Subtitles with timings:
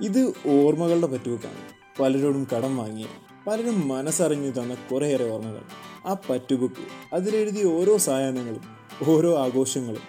[0.00, 1.62] ഇത് ഓർമ്മകളുടെ പറ്റുവെക്കാണ്.
[2.00, 3.06] പലരോടും കടം വാങ്ങിയ
[3.46, 5.62] പലരും മനസ്സറിഞ്ഞു തന്ന കുറേയേറെ ഓർമ്മകൾ.
[6.06, 8.62] ആ പറ്റുബുക്ക് അതിലെഴുതിയ ഓരോ സായാഹ്നങ്ങളും
[9.08, 10.02] ഓരോ ആഘോഷങ്ങളും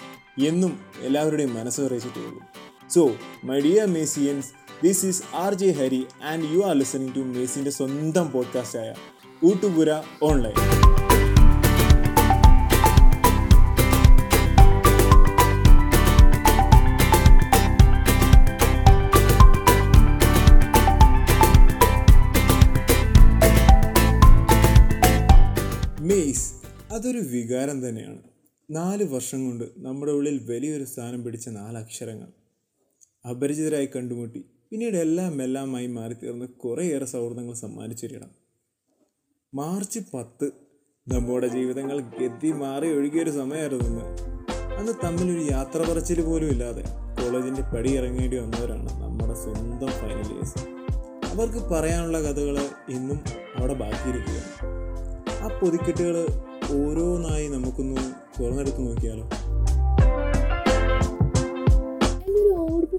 [0.48, 2.42] എന്നും എല്ലാവരുടെയും മനസ്സ് അറിയിച്ചിട്ടുള്ളൂ
[2.90, 3.12] so
[3.44, 4.50] my dear Macians
[4.84, 8.94] this is R J Hari and you are listening to മേസിന്റെ സ്വന്തം പോഡ്കാസ്റ്റായ
[9.46, 10.58] ഊട്ടുപുര ഓൺലൈൻ
[27.02, 28.18] അതൊരു വികാരം തന്നെയാണ്.
[28.72, 32.28] നാല് വർഷം കൊണ്ട് നമ്മുടെ ഉള്ളിൽ വലിയൊരു സ്ഥാനം പിടിച്ച നാല് അക്ഷരങ്ങൾ
[33.30, 34.46] അപരിചിതരായി കണ്ടുമുട്ടി.
[34.72, 38.30] പിന്നീട് എല്ലാം എല്ലാമായി മാറിത്തീർന്ന് കുറേയേറെ സൗഹൃദങ്ങൾ സമ്മാനിച്ചൊരിടം
[39.54, 40.52] മാർച്ച് പത്ത്
[41.08, 44.06] നമ്മുടെ ജീവിതങ്ങൾ ഗതി മാറി ഒഴുകിയൊരു സമയമായിരുന്നു
[44.80, 44.94] അന്ന്.
[45.06, 46.84] തമ്മിലൊരു യാത്ര പറച്ചിൽ പോലും ഇല്ലാതെ
[47.22, 50.60] കോളേജിന്റെ പടി ഇറങ്ങേണ്ടി വന്നവരാണ് നമ്മുടെ സ്വന്തം ഫൈനൽ ഇയേഴ്സ്
[51.26, 53.20] അവർക്ക് പറയാനുള്ള കഥകൾ ഇന്നും
[53.56, 54.54] അവിടെ ബാക്കിയിരിക്കുകയാണ്.
[55.44, 56.28] ആ പൊതിക്കെട്ടുകൾ
[56.78, 58.04] ഓരോന്നായി നമുക്കൊന്ന്
[58.38, 59.26] തുറന്നെടുത്ത് നോക്കിയാലോ?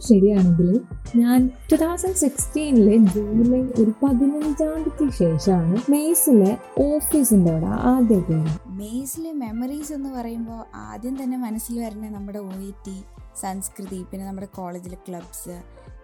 [0.06, 0.69] ശരിയാണെങ്കിൽ
[1.17, 6.50] ഞാൻ ടു തൗസൻഡ് സിക്സ്റ്റീനിലെ ജൂലൈ ഒരു പതിനഞ്ചാം തീയതിക്ക് ശേഷമാണ് മെയ്സിലെ
[6.87, 8.39] ഓഫീസിന്റെ അവിടെ ആദ്യമായിട്ട്
[8.73, 12.97] മെയ്സിലെ മെമ്മറീസ് എന്ന് പറയുമ്പോൾ ആദ്യം തന്നെ മനസ്സിൽ വരുന്ന നമ്മുടെ ഒ ഇ ടി
[13.43, 15.56] സംസ്കൃതി പിന്നെ നമ്മുടെ കോളേജിലെ ക്ലബ്സ്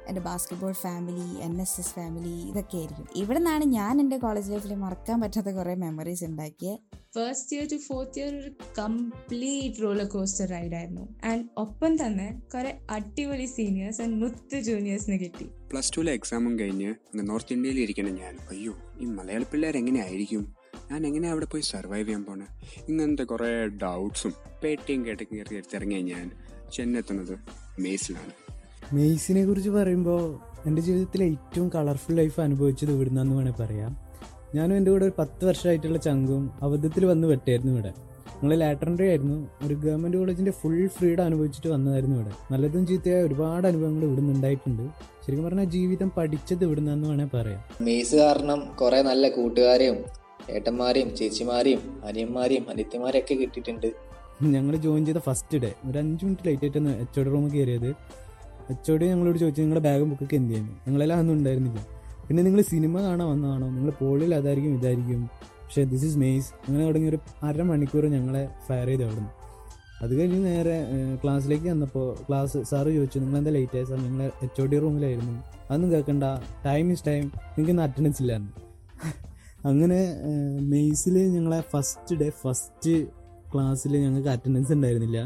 [0.08, 3.06] എന്റെ basketball family N S S family ഇതൊക്കെ ആയിരിക്കും.
[3.16, 8.18] ഇവിടെ നിന്നാണ് ഞാൻ എന്റെ കോളേജ് ലൈഫിൽ മറക്കാൻ പറ്റാത്ത കുറേ മെമ്മറീസ് ഉണ്ടാക്കിയത് first year to fourth
[8.18, 11.08] year ഒരു കംപ്ലീറ്റ് റോളർ കോസ്റ്റർ റൈഡ് ആയിരുന്നു.
[11.24, 15.44] ആൻഡ് ഒപ്പം തന്നെ കുറെ അടിപൊളി സീനിയേഴ്സ് ആൻഡ് മുത്ത് ജൂനിയേഴ്സിന് കിട്ടി.
[15.70, 18.38] പ്ലസ് ടുവിലെ എക്സാമും കഴിഞ്ഞ് നോർത്ത് ഇന്ത്യയിൽ ഇരിക്കണം ഞാൻ.
[18.50, 20.54] അയ്യോ ഈ മലയാള പിള്ളേർ എങ്ങനെയായിരിക്കും
[20.90, 22.46] ഞാൻ എങ്ങനെയാണ് അവിടെ പോയി സർവൈവ് ചെയ്യാൻ പോണേ?
[22.88, 24.32] ഇങ്ങനത്തെ കുറേ ഡൗട്ട്സും
[24.64, 26.30] പേട്ടിയും കേട്ട് കയറി എടുത്തിറങ്ങിയ ഞാൻ.
[26.72, 27.38] ചെന്നെത്തുന്നത്
[27.80, 28.47] മേസിലാണ്
[28.92, 34.00] മെയ്സിനെ കുറിച്ച് പറയുമ്പോൾ എന്റെ ജീവിതത്തിൽ ഏറ്റവും കളർഫുൾ ലൈഫ് അനുഭവിച്ചത് ഇവിടുന്നെന്ന് വേണേൽ പറയാം.
[34.54, 37.92] ഞാനും എന്റെ കൂടെ ഒരു പത്ത് വർഷമായിട്ടുള്ള ചങ്കും അബദ്ധത്തിൽ വന്ന് വെട്ടായിരുന്നു ഇവിടെ.
[38.42, 39.48] ഞങ്ങൾ ലാറ്ററിന്റെ ആയിരുന്നു.
[39.66, 42.32] ഒരു ഗവൺമെന്റ് കോളേജിന്റെ ഫുൾ ഫ്രീഡം അനുഭവിച്ചിട്ട് വന്നതായിരുന്നു ഇവിടെ.
[42.52, 44.82] നല്ലതും ചീത്തയായ ഒരുപാട് അനുഭവങ്ങൾ ഇവിടുന്ന് ഉണ്ടായിട്ടുണ്ട്.
[45.24, 47.64] ശരിക്കും പറഞ്ഞാൽ ജീവിതം പഠിച്ചത് ഇവിടുന്നെന്ന് വേണേൽ പറയാം.
[47.82, 49.98] മെയ്സ് കാരണം കുറേ നല്ല കൂട്ടുകാരെയും
[50.50, 53.92] ഏട്ടന്മാരെയും ചേച്ചിമാരെയും അനിയന്മാരെയും അനിത്യമാരെയും ഒക്കെ കിട്ടിയിട്ടുണ്ട്.
[54.42, 57.94] ഞങ്ങൾ ജോയിൻ ചെയ്ത ഫസ്റ്റ് ഡേ ഒരു അഞ്ച് മിനിറ്റ് ലേറ്റ് ആയിട്ടാണ് എച്ച് റൂമിൽ കയറിയത്.
[59.00, 60.72] ഡി ഞങ്ങളോട് ചോദിച്ചു നിങ്ങളുടെ ബാഗും ബുക്കൊക്കെ എന്ത് ചെയ്യുന്നു?
[60.86, 61.80] ഞങ്ങളെല്ലാം ഒന്നും ഉണ്ടായിരുന്നില്ല?
[62.28, 63.70] പിന്നെ നിങ്ങൾ സിനിമ കാണാൻ വന്നതാണോ?
[63.70, 65.30] നിങ്ങൾ പോളിൽ അതായിരിക്കും ഇതായിരിക്കും.
[65.64, 69.30] പക്ഷേ ദിസ് ഇസ് മെയ്സ് അങ്ങനെ തുടങ്ങി ഒരു അരമണിക്കൂർ ഞങ്ങളെ ഫയർ ചെയ്ത് അവിടുന്ന്.
[70.02, 70.86] അത് കഴിഞ്ഞ് നേരെ
[71.24, 75.34] ക്ലാസ്സിലേക്ക് വന്നപ്പോൾ ക്ലാസ് സാറ് ചോദിച്ചു നിങ്ങൾ എന്താ ലേറ്റ് ആയ സാർ നിങ്ങൾ എച്ച് ഒ ഡി റൂമിലായിരുന്നു.
[75.64, 76.24] അതൊന്നും കേൾക്കണ്ട.
[76.66, 78.52] ടൈം ഇസ് ടൈം നിങ്ങൾക്ക് ഇന്ന് അറ്റൻഡൻസ് ഇല്ലായിരുന്നു.
[79.64, 80.00] അങ്ങനെ
[80.60, 83.06] മെയ്സിൽ ഞങ്ങളെ ഫസ്റ്റ് ഡേ ഫസ്റ്റ്
[83.54, 85.18] ക്ലാസ്സിൽ ഞങ്ങൾക്ക് അറ്റൻഡൻസ് ഉണ്ടായിരുന്നില്ല.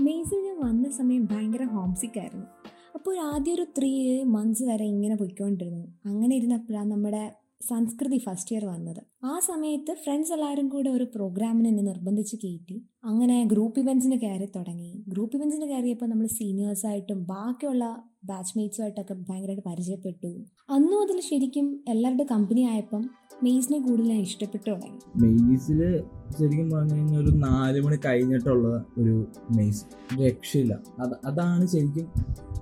[0.00, 2.46] മെയ്സിൽ ഞാൻ വന്ന സമയം ഭയങ്കര ഹോംസിക് ആയിരുന്നു.
[2.94, 3.90] അപ്പോൾ ആദ്യം ഒരു ത്രീ
[4.24, 5.86] മന്ത്സ് വരെ ഇങ്ങനെ പോയിക്കൊണ്ടിരുന്നു.
[6.04, 7.22] അങ്ങനെ ഇരുന്നപ്പോഴാണ് നമ്മുടെ
[7.68, 9.00] സംസ്കൃതി ഫസ്റ്റ് ഇയർ വന്നത്.
[9.24, 12.76] ആ സമയത്ത് ഫ്രണ്ട്സ് എല്ലാവരും കൂടെ ഒരു പ്രോഗ്രാമിന് എന്നെ നിർബന്ധിച്ച് കയറ്റി.
[13.04, 14.92] അങ്ങനെ ഗ്രൂപ്പ് ഇവൻസിന് കയറി തുടങ്ങി.
[15.08, 17.84] ഗ്രൂപ്പ് ഇവൻസിന് കയറിയപ്പോൾ നമ്മൾ സീനിയേഴ്സായിട്ടും ബാക്കിയുള്ള
[18.24, 20.32] ബാച്ച്മേറ്റ്സുമായിട്ടൊക്കെ ഭയങ്കരമായിട്ട് പരിചയപ്പെട്ടു.
[20.70, 23.10] അന്നും അതിൽ ശരിക്കും എല്ലാവരുടെ കമ്പനി ആയപ്പം
[23.42, 24.98] മെയ്സിനെ കൂടുതൽ ഇഷ്ടപ്പെട്ടു തുടങ്ങി.
[25.16, 26.02] മെയ്സിൽ
[26.38, 29.84] ശരിക്കും പറഞ്ഞു കഴിഞ്ഞാൽ ഒരു നാല് മണി കഴിഞ്ഞിട്ടുള്ള ഒരു മെയ്സ്.
[30.22, 30.78] രക്ഷയില്ല.
[31.00, 32.08] അത് അതാണ് ശരിക്കും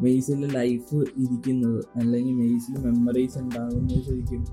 [0.00, 1.84] മെയ്സിലെ ലൈഫ് ഇരിക്കുന്നത്.
[1.96, 4.44] അല്ലെങ്കിൽ മെയ്സിൽ മെമ്മറീസ് ഉണ്ടാകുന്നത് ശരിക്കും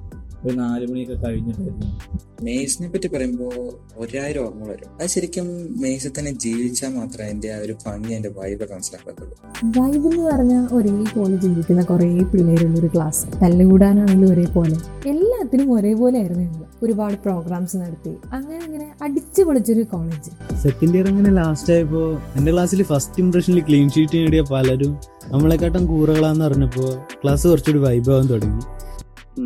[0.47, 1.99] ഒരു നാല് മണിയൊക്കെ കഴിഞ്ഞിട്ടായിരുന്നു.
[2.43, 5.01] മെയ്സിനെ പറ്റി പറയുമ്പോൾ ഒരായിരം ഓർമ്മ വരും.
[5.01, 5.45] അത് ശരിക്കും
[5.81, 9.35] മെയ്സിൽ തന്നെ ജീവിച്ചാൽ മാത്രമേ അതിന്റെ ആ ഒരു ഭംഗി അതിന്റെ വൈബ് മനസ്സിലാക്കത്തുള്ളൂ.
[9.81, 15.09] വൈബ് എന്ന് പറഞ്ഞാൽ ഒരേപോലെ ജീവിക്കുന്ന കുറേ പിള്ളേരുള്ള ഒരു ക്ലാസ് തല്ലുകൂടാനാണെങ്കിലും ഒരേപോലെ.
[15.09, 16.65] എല്ലാത്തിനും ഒരേപോലെ ആയിരുന്നു ഞങ്ങൾ.
[16.83, 18.09] ഒരുപാട് പ്രോഗ്രാംസ് നടത്തി.
[18.09, 23.89] അങ്ങനെ അങ്ങനെ അടിച്ചു പൊളിച്ചൊരു കോളേജ് സെക്കൻഡ് ഇയർ അങ്ങനെ ലാസ്റ്റ് ആയപ്പോൾ എന്റെ ക്ലാസ്സിൽ ഫസ്റ്റ് ഇംപ്രഷനിൽ ക്ലീൻ
[23.89, 24.97] ഷീറ്റ് നേടിയ പലരും
[25.27, 28.74] നമ്മളെക്കാട്ടും കൂറകളാന്ന് പറഞ്ഞപ്പോൾ ക്ലാസ് കുറച്ചുകൂടി വൈബാവാൻ തുടങ്ങി.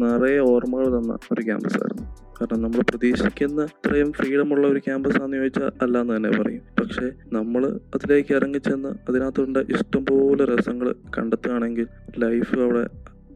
[0.01, 2.05] നിറയെ ഓർമ്മകൾ തന്ന ഒരു ക്യാമ്പസ് ആയിരുന്നു.
[2.37, 6.61] കാരണം നമ്മൾ പ്രതീക്ഷിക്കുന്ന ഇത്രയും ഫ്രീഡം ഉള്ള ഒരു ക്യാമ്പസ് ആണെന്ന് ചോദിച്ചാൽ അല്ല എന്ന് തന്നെ പറയും.
[6.79, 7.63] പക്ഷേ നമ്മൾ
[7.95, 11.87] അതിലേക്ക് ഇറങ്ങിച്ചെന്ന് അതിനകത്തുണ്ട് ഇഷ്ടംപോലെ രസങ്ങൾ കണ്ടെത്തുകയാണെങ്കിൽ
[12.17, 12.83] ലൈഫ് അവിടെ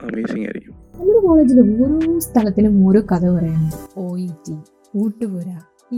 [0.08, 0.76] അമേസിങ് ആയിരിക്കും.
[1.00, 4.56] നമ്മുടെ കോളേജിൽ ഓരോ സ്ഥലത്തിനും ഓരോ കഥ പറയാനുണ്ട് ഓ ഇ ടി
[5.02, 5.50] ഊട്ടുപുര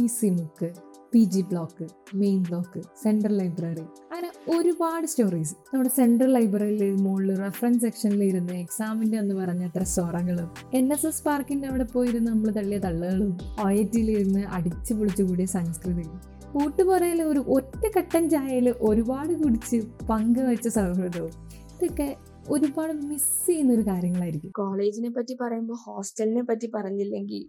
[0.01, 0.69] ഈസി മുക്ക്
[1.15, 1.85] P G block
[2.15, 9.17] main block central library അങ്ങനെ ഒരുപാട് സ്റ്റോറീസ് നമ്മുടെ സെൻട്രൽ ലൈബ്രറിയിൽ മുകളിൽ റെഫറൻസ് സെക്ഷനിൽ ഇരുന്ന് എക്സാമിന്റെ
[9.17, 13.83] എന്ന് പറഞ്ഞ അത്ര സൊറകളും എൻ എസ് എസ് പാർക്കിന്റെ അവിടെ പോയിരുന്ന് നമ്മൾ തള്ളിയ തള്ളുകളും ഒ ഐ
[13.83, 16.17] ടിയിലിരുന്ന് അടിച്ചു പൊളിച്ചു കൂടിയ സംസ്കൃതിയും
[16.53, 19.77] കൂട്ടുപുറയിൽ ഒരു ഒറ്റ കട്ടൻ ചായയിൽ ഒരുപാട് കുടിച്ച്
[20.09, 21.33] പങ്കുവെച്ച സൗഹൃദവും.
[21.75, 22.07] ഇതൊക്കെ
[22.53, 24.51] ഒരുപാട് മിസ് ചെയ്യുന്ന ഒരു കാര്യങ്ങളായിരിക്കും.
[24.51, 27.41] കോളേജിനെ പറ്റി പറയുമ്പോൾ ഹോസ്റ്റലിനെ പറ്റി പറഞ്ഞില്ലെങ്കിൽ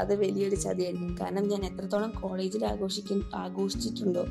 [0.00, 1.16] അത് വലിയൊരു ചതിയായിരിക്കും.
[1.20, 4.24] കാരണം ഞാൻ എത്രത്തോളം കോളേജിൽ ആഘോഷിക്കും ആഘോഷിച്ചിട്ടുണ്ടോ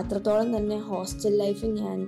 [0.00, 1.98] അത്രത്തോളം തന്നെ ഹോസ്റ്റൽ ലൈഫ് ഞാൻ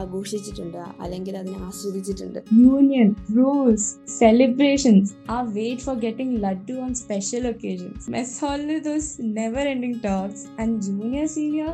[0.00, 0.78] ആഘോഷിച്ചിട്ടുണ്ട്.
[1.00, 2.38] അല്ലെങ്കിൽ അതിനെ ആസ്വദിച്ചിട്ടുണ്ട്.
[2.64, 3.88] യൂണിയൻ റൂൾസ്
[4.18, 8.02] സെലിബ്രേഷൻസ് ആ wait for getting laddu on special occasions.
[8.16, 9.10] Mess ഹോളിൽ those
[9.40, 11.72] never ending talks and junior senior,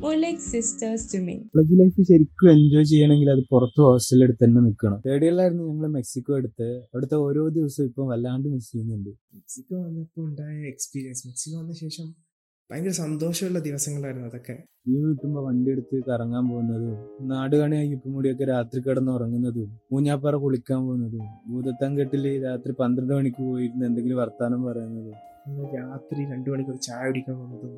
[0.00, 1.34] sisters to me.
[1.46, 5.02] College life ശരിക്കും എൻജോയ് ചെയ്യണമെങ്കിൽ അത് പുറത്ത് ഹോസ്റ്റലിൽ എടുത്ത് തന്നെ നിൽക്കണം.
[5.06, 6.76] തേർഡ് ഇയറിലായിരുന്നു ഞങ്ങൾ മെക്സിക്കോ എടുത്ത്.
[6.78, 9.10] അവിടുത്തെ ഓരോ ദിവസവും ഇപ്പം വല്ലാണ്ട് മിസ് ചെയ്യുന്നുണ്ട്.
[9.34, 12.14] മെക്സിക്കോ വന്നപ്പോൾ ഉണ്ടായ എക്സ്പീരിയൻസ് മെക്സിക്കോ വന്ന ശേഷം
[12.70, 14.56] ഭയങ്കര സന്തോഷമുള്ള ദിവസങ്ങളായിരുന്നു അതൊക്കെ.
[14.88, 16.96] ലീവ് കിട്ടുമ്പോൾ വണ്ടി എടുത്ത് കറങ്ങാൻ പോകുന്നതും
[17.28, 23.86] നാട് കാണിയായി ഇപ്പം കൂടിയൊക്കെ രാത്രി കിടന്ന് ഉറങ്ങുന്നതും മൂഞ്ഞാപ്പാറ കുളിക്കാൻ പോകുന്നതും ഭൂതത്താൻകെട്ടിൽ രാത്രി പന്ത്രണ്ട് മണിക്ക് പോയിരുന്ന്
[23.86, 25.16] എന്തെങ്കിലും വർത്താനം പറയുന്നതും.
[25.76, 27.74] രാത്രി രണ്ടു മണിക്കൂർ ചായ കുടിക്കാൻ പോകുന്നതും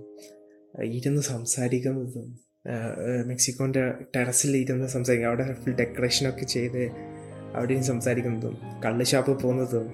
[0.75, 2.29] ഇരുന്ന് സംസാരിക്കുന്നതും
[3.27, 5.29] മെക്സിക്കോന്റെ ടെറസിൽ ഇരുന്ന് സംസാരിക്കും.
[5.29, 6.83] അവിടെ ഫുൾ ഡെക്കറേഷനൊക്കെ ചെയ്ത്
[7.57, 9.87] അവിടെ ഇരുന്ന് സംസാരിക്കുന്നതും കള്ള് ഷാപ്പ് പോകുന്നതും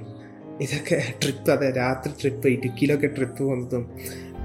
[0.61, 3.85] ഇതൊക്കെ ട്രിപ്പ് അതെ രാത്രി ട്രിപ്പ് ഇടുക്കിയിലൊക്കെ ട്രിപ്പ് പോകുന്നതും.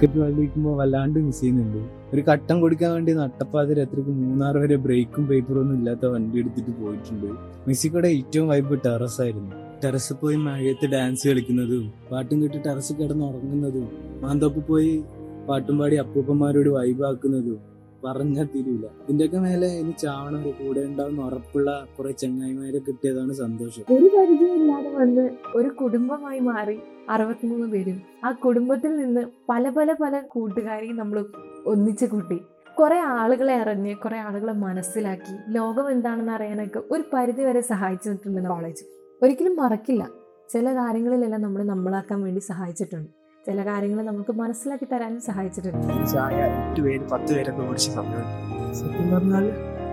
[0.01, 1.79] കളിക്കുമ്പോൾ വല്ലാണ്ട് മിസ് ചെയ്യുന്നുണ്ട്.
[2.13, 7.27] ഒരു കട്ടം കൊടുക്കാൻ വേണ്ടി നട്ടപ്പാതിരി രാത്രിക്ക് മൂന്നാർ വരെ ബ്രേക്കും പേപ്പറും ഒന്നും ഇല്ലാത്ത വണ്ടി എടുത്തിട്ട് പോയിട്ടുണ്ട്.
[7.67, 9.51] മെസ്സിക്കോടെ ഏറ്റവും വൈബ് ടെറസ് ആയിരുന്നു.
[9.83, 13.89] ടെറസിൽ പോയി മഴയത്ത് ഡാൻസ് കളിക്കുന്നതും പാട്ടും കേട്ട് ടെറസ് കിടന്ന് ഉറങ്ങുന്നതും
[14.21, 15.03] മാന്തോപ്പ് പോയി
[15.49, 17.59] പാട്ടും പാടി അപ്പൂപ്പന്മാരോട് വൈബാക്കുന്നതും
[18.05, 23.83] പറഞ്ഞാൽ തിരിയില്ല ഇതിന്റെയൊക്കെ മേലെ ഇനി ചാവണ ഒരു കൂടെ ഉണ്ടാവുന്ന ഉറപ്പുള്ള കുറെ ചങ്ങായിമാരെ കിട്ടിയതാണ് സന്തോഷം.
[23.95, 25.25] ഒരു പരിചയമില്ലാതെ വന്ന്
[25.55, 26.77] ഒരു കുടുംബമായി മാറി
[27.09, 31.25] അറുപത്തിമൂന്ന് പേരും ആ കുടുംബത്തിൽ നിന്ന് പല പല പല കൂട്ടുകാരെയും നമ്മൾ
[31.65, 32.39] ഒന്നിച്ചു കൂട്ടി.
[32.79, 35.33] കുറെ ആളുകളെ അറിഞ്ഞ് കുറെ ആളുകളെ മനസ്സിലാക്കി.
[35.49, 38.83] ലോകം എന്താണെന്ന് അറിയാനൊക്കെ ഒരു പരിധി വരെ സഹായിച്ചിട്ടുണ്ട് കോളേജ്
[39.23, 40.03] ഒരിക്കലും മറക്കില്ല.
[40.49, 43.09] ചില കാര്യങ്ങളിലെല്ലാം നമ്മൾ നമ്മളാക്കാൻ വേണ്ടി സഹായിച്ചിട്ടുണ്ട്.
[43.49, 46.07] ചില കാര്യങ്ങൾ നമുക്ക് മനസ്സിലാക്കി തരാനും സഹായിച്ചിട്ടുണ്ട്.
[46.11, 49.45] ചായ എട്ട് പേര് പത്ത് പേരൊക്കെ കുടിച്ച സമയമുണ്ട് സത്യം പറഞ്ഞാൽ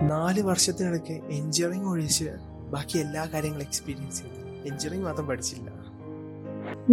[0.07, 2.27] നാല് വർഷത്തിനിടയ്ക്ക് എഞ്ചിനീയറിംഗ് ഒഴിച്ച്
[2.73, 4.41] ബാക്കി എല്ലാ കാര്യങ്ങളും എക്സ്പീരിയൻസ് ചെയ്തു.
[4.69, 5.69] എഞ്ചിനീയറിംഗ് മാത്രം പഠിച്ചില്ല.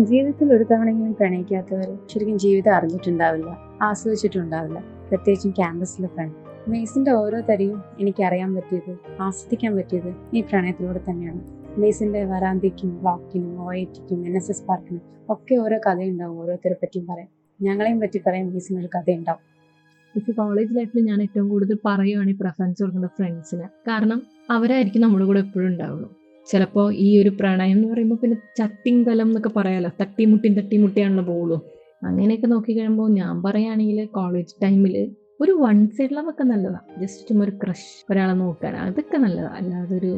[0.04, 3.50] ജീവിതത്തിൽ ഒരു തവണയെങ്കിലും പ്രണയിക്കാത്തവർ ശരിക്കും ജീവിതം അറിഞ്ഞിട്ടുണ്ടാവില്ല
[3.82, 4.78] ആസ്വദിച്ചിട്ടുണ്ടാവില്ല.
[5.08, 11.63] പ്രത്യേകിച്ചും ക്യാമ്പസിലെ ഫ്രണ്ട് മെയ്സിന്റെ ഓരോ തരിയും എനിക്കറിയാൻ പറ്റിയത് ആസ്വദിക്കാൻ പറ്റിയത് ഈ പ്രണയത്തിലൂടെ തന്നെയാണ്.
[11.78, 17.06] മെയ്സിന്റെ വരാന്തിക്കും വാക്കിനും ഒ ഐ ടിക്കും എൻ എസ് എസ് പാർക്കിനും ഒക്കെ ഓരോ കഥയുണ്ടാവും ഓരോരുത്തരെ പറ്റിയും
[17.06, 17.28] പറയാം.
[17.62, 19.42] ഞങ്ങളെയും പറ്റി പറയാൻ മേസിന് ഒരു കഥയുണ്ടാവും.
[20.14, 25.66] പക്ഷെ കോളേജ് ലൈഫിൽ ഞാൻ ഏറ്റവും കൂടുതൽ പറയുകയാണെങ്കിൽ പ്രിഫറൻസ് കൊടുക്കുന്ന ഫ്രണ്ട്സിന് കാരണം അവരായിരിക്കും നമ്മുടെ കൂടെ എപ്പോഴും
[25.66, 26.08] ഉണ്ടാവുള്ളൂ.
[26.50, 29.90] ചിലപ്പോൾ ഈ ഒരു പ്രണയം എന്ന് പറയുമ്പോൾ പിന്നെ ചട്ടിയും കലം എന്നൊക്കെ പറയാലോ?
[30.00, 31.58] തട്ടിമുട്ടിയും തട്ടിമുട്ടിയാണല്ലോ പോകുള്ളൂ
[32.02, 38.32] അങ്ങനെയൊക്കെ നോക്കിക്കഴിയുമ്പോൾ ഞാൻ പറയുകയാണെങ്കിൽ കോളേജ് ടൈമിൽ ഒരു വൺ സൈഡ് ലവ് നല്ലതാണ് ജസ്റ്റ് ഒരു ക്രഷ് ഒരാളെ
[38.32, 38.76] നോക്കാൻ.
[38.76, 40.12] അതൊക്കെ നല്ലതാണ് അല്ലാതെ ഒരു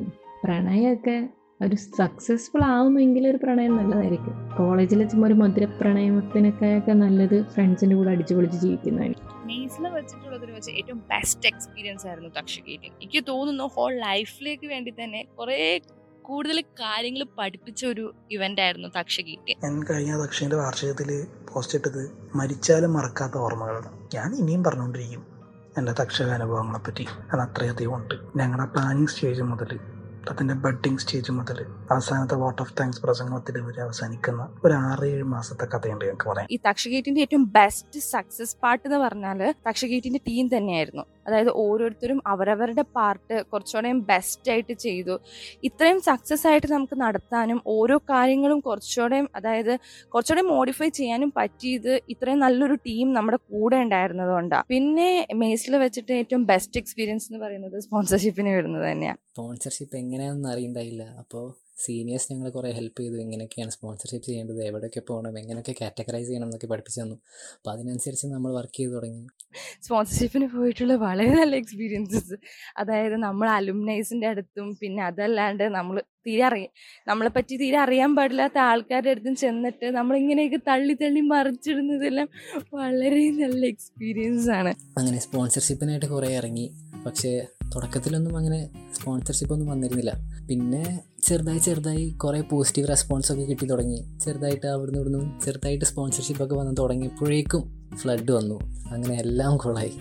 [0.44, 1.28] പ്രണയമൊക്കെ
[1.62, 4.56] ഒരു സക്സസ്ഫുൾ ആവുമെങ്കിൽ ഒരു പ്രണയം നല്ലതായിരിക്കും.
[4.58, 9.46] കോളേജിൽ ചുമ്മാ ഒരു മധുര പ്രണയത്തിനൊക്കെ ഒക്കെ നല്ലത് ഫ്രണ്ട്സിന്റെ കൂടെ അടിച്ചു പൊളിച്ച് ജീവിക്കുന്നതായിരിക്കും.
[9.46, 15.80] മെയ്സിൽ വെച്ചിട്ടുള്ളതിൽ വെച്ച് ഏറ്റവും ബെസ്റ്റ് എക്സ്പീരിയൻസ് ആയിരുന്നു തക്ഷകേറ്റി എനിക്ക് തോന്നുന്നു ഹോൾ ലൈഫിലേക്ക് വേണ്ടി തന്നെ കുറേ
[16.22, 23.38] കൂടുതൽ കാര്യങ്ങൾ പഠിപ്പിച്ച ഒരു ഇവന്റ് ആയിരുന്നു തക്ഷകീറ്റി ഞാൻ കഴിഞ്ഞ ദക്ഷിണന്റെ വാർഷികത്തിൽ പോസ്റ്റ് ഇട്ടത് മരിച്ചാലും മറക്കാത്ത
[23.38, 23.90] ഓർമ്മകളാണ്.
[24.14, 25.26] ഞാൻ ഇനിയും പറഞ്ഞുകൊണ്ടിരിക്കും
[25.78, 28.14] എന്റെ തക്ഷക അനുഭവങ്ങളെ പറ്റി അത് അത്രയധികം ഉണ്ട്.
[28.36, 29.78] ഞങ്ങളുടെ പ്ലാനിങ് സ്റ്റേജ് മുതൽ
[30.30, 31.58] അതിന്റെ ബഡ്ഡിങ് സ്റ്റേജ് മുതൽ
[31.90, 36.58] അവസാനത്തെ വാട്ട് ഓഫ് താങ്ക്സ് പ്രസംഗത്തിൽ വരെ അവസാനിക്കുന്ന ഒരു ആറ് ഏഴ് മാസത്തെ കഥയുണ്ട് ഞങ്ങൾക്ക് പറയാം ഈ
[36.68, 41.04] തക്ഷഗേറ്റിന്റെ ഏറ്റവും ബെസ്റ്റ് സക്സസ് പാർട്ട് എന്ന് പറഞ്ഞാൽ തക്ഷഗേറ്റിന്റെ ടീം തന്നെയായിരുന്നു.
[41.26, 45.14] അതായത് ഓരോരുത്തരും അവരവരുടെ പാർട്ട് കുറച്ചുകൂടെയും ബെസ്റ്റ് ആയിട്ട് ചെയ്തു.
[45.68, 49.72] ഇത്രയും സക്സസ് ആയിട്ട് നമുക്ക് നടത്താനും ഓരോ കാര്യങ്ങളും കുറച്ചുകൂടെയും അതായത്
[50.14, 55.10] കുറച്ചുകൂടെ മോഡിഫൈ ചെയ്യാനും പറ്റിയത് ഇത്രയും നല്ലൊരു ടീം നമ്മുടെ കൂടെ ഉണ്ടായിരുന്നത് കൊണ്ടാണ് പിന്നെ
[55.42, 61.04] മേസിൽ വെച്ചിട്ട് ഏറ്റവും ബെസ്റ്റ് എക്സ്പീരിയൻസ് എന്ന് പറയുന്നത് സ്പോൺസർഷിപ്പിന് വരുന്നത് തന്നെയാണ് സ്പോൺസർഷിപ്പ് എങ്ങനെയാണെന്ന് അറിയണ്ടായില്ല.
[61.22, 61.46] അപ്പോൾ
[61.84, 63.16] സീനിയേഴ്സ് ഞങ്ങൾ കുറേ ഹെൽപ്പ് ചെയ്തു.
[63.16, 64.64] എങ്ങനെയൊക്കെയാണ് സ്പോൺസർഷിപ്പ് ചെയ്യേണ്ടത്?
[64.64, 65.38] എവിടെയൊക്കെ പോകണം?
[65.38, 67.14] എങ്ങനെയൊക്കെ കാറ്റഗറൈസ് ചെയ്യണം എന്നൊക്കെ പഠിപ്പിച്ചു തന്നു.
[67.54, 69.26] അപ്പോൾ അതിനനുസരിച്ച് നമ്മൾ വർക്ക് ചെയ്ത് തുടങ്ങി.
[69.82, 72.34] സ്പോൺസർഷിപ്പിന് പോയിട്ടുള്ള വളരെ നല്ല എക്സ്പീരിയൻസസ്
[72.76, 76.68] അതായത് നമ്മൾ അലുമിനൈസിന്റെ അടുത്തും പിന്നെ അതല്ലാണ്ട് നമ്മൾ തീരെ അറിയാം
[77.08, 82.28] നമ്മളെ പറ്റി തീരെ അറിയാൻ പാടില്ലാത്ത ആൾക്കാരുടെ അടുത്തും ചെന്നിട്ട് നമ്മളിങ്ങനെയൊക്കെ തള്ളി തള്ളി മറിച്ചിടുന്നതെല്ലാം
[82.74, 84.74] വളരെ നല്ല എക്സ്പീരിയൻസ് ആണ്.
[84.98, 86.72] അങ്ങനെ സ്പോൺസർഷിപ്പിനായിട്ട് കുറേ ഇറങ്ങി.
[87.06, 90.12] പക്ഷേ തുടക്കത്തിലൊന്നും അങ്ങനെ സ്പോൺസർഷിപ്പ് ഒന്നും വന്നിരുന്നില്ല.
[90.48, 94.00] പിന്നെ ചെറുതായി ചെറുതായി കുറേ പോസിറ്റീവ് റെസ്പോൺസ് ഒക്കെ കിട്ടി തുടങ്ങി.
[94.24, 97.62] ചെറുതായിട്ട് അവിടുന്ന് ഇവിടുന്ന് ചെറുതായിട്ട് സ്പോൺസർഷിപ്പ് ഒക്കെ വന്ന് തുടങ്ങിയപ്പോഴേക്കും
[97.96, 98.56] ഫ്ലഡ് വന്നു.
[98.90, 99.94] അങ്ങനെ എല്ലാം കൊളായി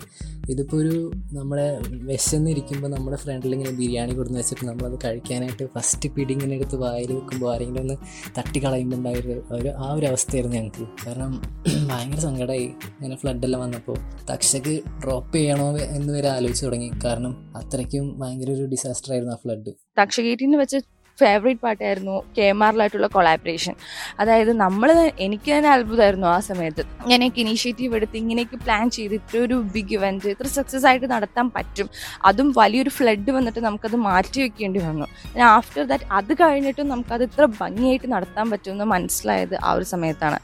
[0.48, 0.96] ഇതിപ്പോൾ ഒരു
[1.32, 1.66] നമ്മളെ
[2.02, 7.54] വിശന്നിരിക്കുമ്പോൾ നമ്മുടെ ഫ്രണ്ടിൽ ഇങ്ങനെ ബിരിയാണി കൊടുന്ന് വെച്ചിട്ട് നമ്മളത് കഴിക്കാനായിട്ട് ഫസ്റ്റ് പിടി ഇങ്ങനെ എടുത്ത് വായിൽ വെക്കുമ്പോൾ
[7.54, 7.96] ആരെങ്കിലും ഒന്ന്
[8.38, 11.32] തട്ടി കളയുമ്പോൾ ഉണ്ടായൊരു ഒരു ആ ഒരു അവസ്ഥയായിരുന്നു ഞങ്ങൾക്ക് കാരണം
[11.90, 13.98] ഭയങ്കര സങ്കടമായി ഇങ്ങനെ ഫ്ലഡെല്ലാം വന്നപ്പോൾ
[14.30, 16.90] തക്ഷക്ക് ഡ്രോപ്പ് ചെയ്യണോ എന്ന് വരെ ആലോചിച്ച് തുടങ്ങി.
[17.04, 20.80] കാരണം അത്രയ്ക്കും ഭയങ്കര ഒരു ഡിസാസ്റ്റർ ആയിരുന്നു ആ ഫ്ലഡ് തക്ഷഗേറ്റിന് വെച്ച്
[21.20, 23.74] ഫേവറേറ്റ് പാട്ടായിരുന്നു കെ എം ആറിലായിട്ടുള്ള കൊളാബറേഷൻ
[24.20, 24.90] അതായത് നമ്മൾ
[25.26, 26.82] എനിക്ക് തന്നെ അത്ഭുതമായിരുന്നു ആ സമയത്ത്.
[27.04, 31.88] ഇങ്ങനെയൊക്കെ ഇനീഷ്യേറ്റീവ് എടുത്ത് ഇങ്ങനെയൊക്കെ പ്ലാൻ ചെയ്ത് ഇത്ര ഒരു ബിഗ് ഇവന്റ് ഇത്ര സക്സസ് ആയിട്ട് നടത്താൻ പറ്റും.
[32.30, 35.08] അതും വലിയൊരു ഫ്ലഡ് വന്നിട്ട് നമുക്കത് മാറ്റി വെക്കേണ്ടി വന്നു.
[35.56, 40.40] ആഫ്റ്റർ ദാറ്റ് അത് കഴിഞ്ഞിട്ടും നമുക്കത് ഇത്ര ഭംഗിയായിട്ട് നടത്താൻ പറ്റുമെന്ന് മനസ്സിലായത് ആ ഒരു സമയത്താണ്.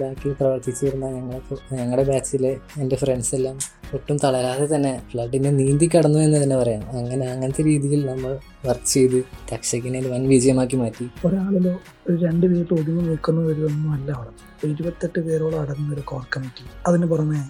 [0.00, 1.40] ബാക്കിൽ പ്രവർത്തിച്ചിരുന്ന ഞങ്ങളെ
[1.78, 3.56] ഞങ്ങളുടെ ബാച്ചിലെ എന്റെ ഫ്രണ്ട്സ് എല്ലാം
[3.94, 6.82] ഒട്ടും തളരാതെ തന്നെ ഫ്ലഡിനെ നീന്തി കടന്നു എന്ന് തന്നെ പറയാം.
[6.98, 8.32] അങ്ങനെ അങ്ങനത്തെ രീതിയിൽ നമ്മൾ
[8.66, 9.18] വർക്ക് ചെയ്ത്
[9.52, 11.06] തക്ഷകിനെ വൻ വിജയമാക്കി മാറ്റി.
[11.26, 11.74] ഒരാളിലോ
[12.08, 16.64] ഒരു രണ്ട് പേര് ഒതുങ്ങി നിൽക്കുന്ന ഒരു ഒന്നും അല്ല അവിടെ ഇരുപത്തെട്ട് പേരോളം അടങ്ങുന്ന ഒരു കോർ കമ്മിറ്റി
[16.86, 17.42] അതിന് പുറമെ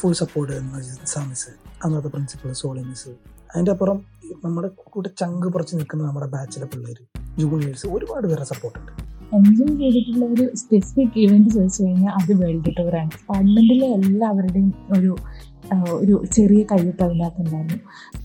[0.00, 0.60] ഫുൾ സപ്പോർട്ട്
[1.04, 1.52] സാമിസ്
[1.84, 3.12] അന്നത്തെ പ്രിൻസിപ്പൽ സോളി മിസ്.
[3.52, 3.98] അതിന്റെ അപ്പുറം
[4.44, 6.98] നമ്മുടെ കൂടെ ചങ്ക് പറിച്ച് നിൽക്കുന്ന നമ്മുടെ ബാച്ചിലെ പിള്ളേർ
[7.38, 8.92] ജൂനിയേഴ്സ് ഒരുപാട് പേരെ സപ്പോർട്ട് ഉണ്ട്.
[9.36, 15.12] എൻജോയ് ചെയ്തിട്ടുള്ള ഒരു സ്പെസിഫിക് ഇവന്റ് ചോദിച്ചു കഴിഞ്ഞാൽ അത് വേൾഡ് ടൂറാണ് ഡിപ്പാർട്ട്മെന്റിലെ എല്ലാവരുടെയും ഒരു
[16.00, 17.78] ഒരു ചെറിയ കയ്യൊപ്പ് അതിനകത്തുണ്ടായിരുന്നു.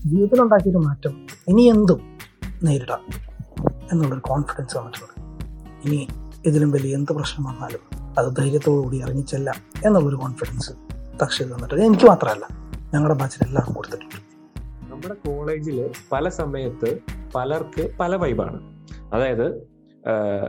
[0.06, 1.14] ജീവിതത്തിൽ ഉണ്ടാക്കിയൊരു മാറ്റം.
[1.48, 2.00] ഇനി എന്തും
[2.66, 3.02] നേരിടാം
[3.92, 5.14] എന്നുള്ളൊരു കോൺഫിഡൻസ് വന്നിട്ടുണ്ട്.
[5.84, 6.00] ഇനി
[6.46, 7.82] ഇതിലും വലിയ എന്ത് പ്രശ്നം വന്നാലും
[8.18, 10.72] അത് ധൈര്യത്തോടുകൂടി ഇറങ്ങിച്ചെല്ലാം എന്നുള്ളൊരു കോൺഫിഡൻസ്
[11.22, 11.84] തക്ഷയിൽ തന്നിട്ടുണ്ട്.
[11.84, 12.46] എനിക്ക് മാത്രമല്ല
[12.94, 14.18] ഞങ്ങളുടെ ബാച്ചിൽ എല്ലാവർക്കും കൊടുത്തിട്ടുണ്ട്.
[14.92, 15.78] നമ്മുടെ കോളേജിൽ
[16.12, 16.90] പല സമയത്ത്
[17.34, 18.60] പലർക്ക് പല വൈബാണ്
[19.12, 19.46] അതായത്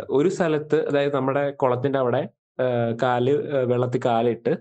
[0.10, 2.30] ഒരു സ്ഥലത്ത് അതായത് നമ്മുടെ കുളത്തിന്റെ അവിടെ
[3.02, 3.26] കാൽ
[3.72, 4.54] വെള്ളത്തിൽ കാലിട്ട്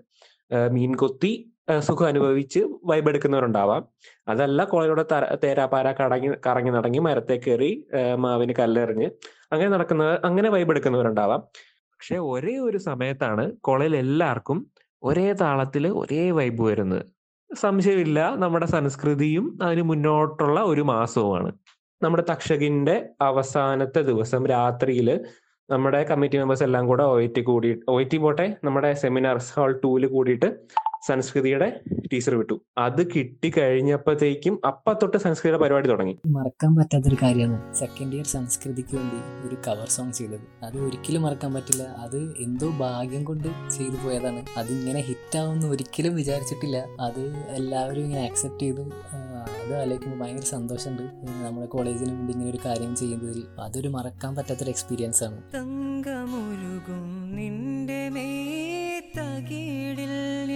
[0.73, 1.33] മീൻ കൊത്തി
[1.89, 3.83] സുഖം അനുഭവിച്ച് വൈബ് എടുക്കുന്നവരുണ്ടാവാം.
[4.29, 5.05] അതല്ല കോളേജിലൂടെ
[5.45, 7.71] തേരാപ്പാര കടങ്ങി കറങ്ങി നടങ്ങി മരത്തെ കയറി
[8.17, 9.09] മാവിന് കല്ലെറിഞ്ഞ്
[9.53, 11.43] അങ്ങനെ നടക്കുന്ന അങ്ങനെ വൈബ് എടുക്കുന്നവരുണ്ടാവാം.
[11.93, 14.59] പക്ഷെ ഒരേ ഒരു സമയത്താണ് കോളേജിൽ എല്ലാവർക്കും
[15.03, 17.03] ഒരേ താളത്തിൽ ഒരേ വൈബ് വരുന്നത്.
[17.51, 21.51] സംശയമില്ല നമ്മുടെ സംസ്കൃതിയും അതിന് മുന്നോട്ടുള്ള ഒരു മാസവുമാണ്.
[22.03, 25.09] നമ്മുടെ തക്ഷകിന്റെ അവസാനത്തെ ദിവസം രാത്രിയിൽ
[25.71, 30.07] നമ്മുടെ കമ്മിറ്റി മെമ്പേഴ്സ് എല്ലാം കൂടെ ഒ ടി കൂടി ഒ ടി പോട്ടെ നമ്മുടെ സെമിനാർ ഹാൾ ടൂൽ
[30.07, 30.49] കൂടിയിട്ട്
[31.09, 31.81] സംസ്കൃതിയുടെ
[32.12, 32.61] ടീച്ചർ വിട്ടു.
[32.79, 36.19] അത് കിട്ടി കഴിഞ്ഞപ്പോഴത്തേക്കും അപ്പ തൊട്ട് സംസ്കൃതിയുടെ പരിപാടി തുടങ്ങി.
[36.27, 37.75] മറക്കാൻ പറ്റാത്തൊരു കാര്യമാണ്.
[37.75, 40.41] സെക്കൻഡ് ഇയർ സംസ്കൃതിക്ക് വേണ്ടി ഒരു കവർ സോങ് ചെയ്തത്.
[40.62, 41.83] അത് ഒരിക്കലും മറക്കാൻ പറ്റില്ല.
[41.83, 44.45] അത് എന്തോ ഭാഗ്യം കൊണ്ട് ചെയ്തു പോയതാണ്.
[44.57, 46.87] അതിങ്ങനെ ഹിറ്റാവുമെന്ന് ഒരിക്കലും വിചാരിച്ചിട്ടില്ല.
[47.00, 48.83] അത് എല്ലാവരും ഇങ്ങനെ ആക്സെപ്റ്റ് ചെയ്തു.
[48.83, 51.03] അത് ആലോചിക്കുമ്പോൾ ഭയങ്കര സന്തോഷമുണ്ട്.
[51.47, 53.43] നമ്മുടെ കോളേജിന് വേണ്ടി ഇങ്ങനെ ഒരു കാര്യം ചെയ്യുന്നതിൽ.
[53.61, 55.43] അതൊരു മറക്കാൻ പറ്റാത്തൊരു എക്സ്പീരിയൻസ് ആണ്.
[55.55, 58.45] തങ്കമുരുകും നിന്റെ മേ
[59.19, 60.48] ഞാനിൻ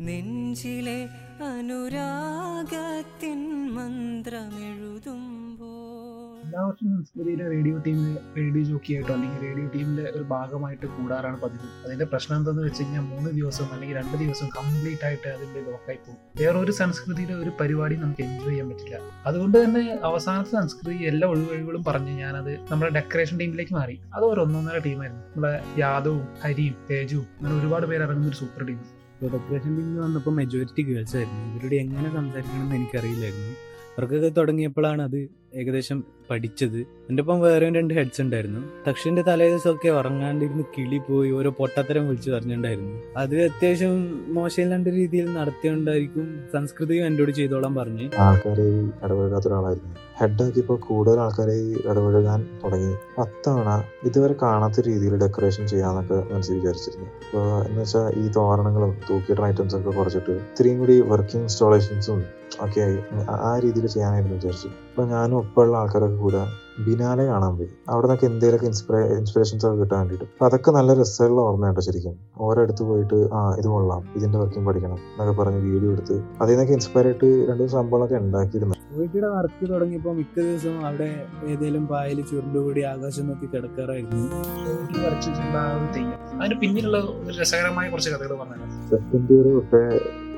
[0.00, 1.08] നെഞ്ചിലെ
[1.42, 11.84] അനുരാഗത്തിൻ മന്ത്രമെഴുതുമ്പോൾ എല്ലാ വർഷവും റേഡിയോ ടീമിലെ റേഡിയോ ജോക്കിയായിട്ടോ അല്ലെങ്കിൽ റേഡിയോ ടീമിന്റെ ഒരു ഭാഗമായിട്ട് കൂടാറാണ് പതിവ്.
[11.84, 16.16] അതിന്റെ പ്രശ്നം എന്താണെന്ന് വെച്ച് കഴിഞ്ഞാൽ മൂന്ന് ദിവസം അല്ലെങ്കിൽ രണ്ട് ദിവസം കംപ്ലീറ്റ് ആയിട്ട് അതിന്റെ ലോക്കായി പോകും.
[16.40, 19.00] വേറെ ഒരു സംസ്കൃതിയിലെ ഒരു പരിപാടി നമുക്ക് എൻജോയ് ചെയ്യാൻ പറ്റില്ല.
[19.26, 24.00] അതുകൊണ്ട് തന്നെ അവസാനത്തെ സംസ്കൃതി എല്ലാ ഒഴിവഴികളും പറഞ്ഞ് ഞാനത് നമ്മുടെ ഡെക്കറേഷൻ ടീമിലേക്ക് മാറി.
[24.14, 28.95] അത് ഒരു ഒന്നൊന്നര ടീമായിരുന്നു നമ്മുടെ യാദവും ഹരിയും തേജുവും അങ്ങനെ ഒരുപാട് പേര് ഇറങ്ങുന്ന ഒരു സൂപ്പർ ടീം
[29.24, 31.54] ഡെക്കറേഷൻ ടീമിൽ വന്നപ്പോൾ മെജോറിറ്റി ഗേൾസ് ആയിരുന്നു.
[31.54, 33.52] ഇവരോട് എങ്ങനെ സംസാരിക്കണം എന്ന് എനിക്കറിയില്ലായിരുന്നു.
[33.98, 36.78] അവർക്കൊക്കെ തുടങ്ങിയപ്പോഴാണ് അത് ഏകദേശം പഠിച്ചത്.
[36.78, 38.60] എന്റെ ഒപ്പം വേറെ രണ്ട് ഹെഡ്സ് ഉണ്ടായിരുന്നു.
[38.88, 43.00] തക്ഷന്റെ തലേ ദിവസമൊക്കെ ഉറങ്ങാണ്ടിരുന്ന് കിളി പോയി ഓരോ പൊട്ടത്തരം വിളിച്ചു പറഞ്ഞിട്ടുണ്ടായിരുന്നു.
[43.16, 48.10] അത് അത്യാവശ്യം മോശമില്ലാണ്ട് രീതിയിൽ നടത്തിയോണ്ടായിരിക്കും സംസ്കൃതിയും എന്നോട് ചെയ്തോളാൻ പറഞ്ഞു.
[48.18, 48.66] ആൾക്കാരെ
[49.04, 49.48] ഇടപഴകാത്ത
[50.74, 51.54] കൂടുതൽ ആൾക്കാരെ
[51.90, 52.94] ഇടപഴകാൻ തുടങ്ങി.
[53.18, 57.06] പത്തവണ ഇതുവരെ കാണാത്ത രീതിയിൽ ഡെക്കറേഷൻ ചെയ്യാന്നൊക്കെ മനസ്സിൽ വിചാരിച്ചിരുന്നു.
[57.06, 62.24] അപ്പോൾ എന്ന് വെച്ചാൽ ഈ തോരണങ്ങളും തൂക്കിയിടുന്ന ഐറ്റംസ് ഒക്കെ കുറച്ചിട്ട് ഇത്രയും കൂടി വർക്കിംഗ് ഇൻസ്റ്റാളേഷൻസും
[62.60, 66.42] ഒക്കെ ആ രീതിയിൽ ചെയ്യാനായിരുന്നു വിചാരിച്ചു അപ്പൊ ഞാനും ഒപ്പമുള്ള ആൾക്കാരൊക്കെ കൂടെ
[66.84, 67.68] ബിനാലെ കാണാൻ പോയി.
[67.90, 70.24] അവിടെ നിന്നൊക്കെ എന്തെങ്കിലുമൊക്കെ ഇൻസ്പിറേ ഇൻസ്പിറേഷൻസ് ഒക്കെ കിട്ടാൻ വേണ്ടിയിട്ട്.
[70.24, 72.14] അപ്പൊ അതൊക്കെ നല്ല രസമുള്ള ഓർമ്മയുണ്ട് ശരിക്കും.
[72.36, 76.72] ഓരോ അടുത്ത് പോയിട്ട് ആ ഇത് കൊള്ളാം ഇതിന്റെ വർക്കിംഗ് പഠിക്കണം എന്നൊക്കെ പറഞ്ഞ് വീഡിയോ എടുത്ത് അതിൽ നിന്നൊക്കെ
[76.72, 78.74] ഇൻസ്പയർ ആയിട്ട് രണ്ടു മൂന്ന് സംഭവങ്ങളൊക്കെ ഉണ്ടാക്കിയിരുന്നു.
[78.98, 81.08] വീട്ടിയുടെ വർക്ക് തുടങ്ങിയപ്പോൾ മിക്ക ദിവസവും അവിടെ
[81.46, 84.26] ഏതെങ്കിലും പായൽ ചുരുണ്ടുകൂടി ആകാശം നോക്കി കിടക്കാറായിരുന്നു.
[86.40, 87.00] അതിന് പിന്നിലുള്ള
[87.40, 89.82] രസകരമായ കുറച്ച് കഥകൾ പറഞ്ഞു സെക്കൻഡ് ഇയർ തൊട്ടേ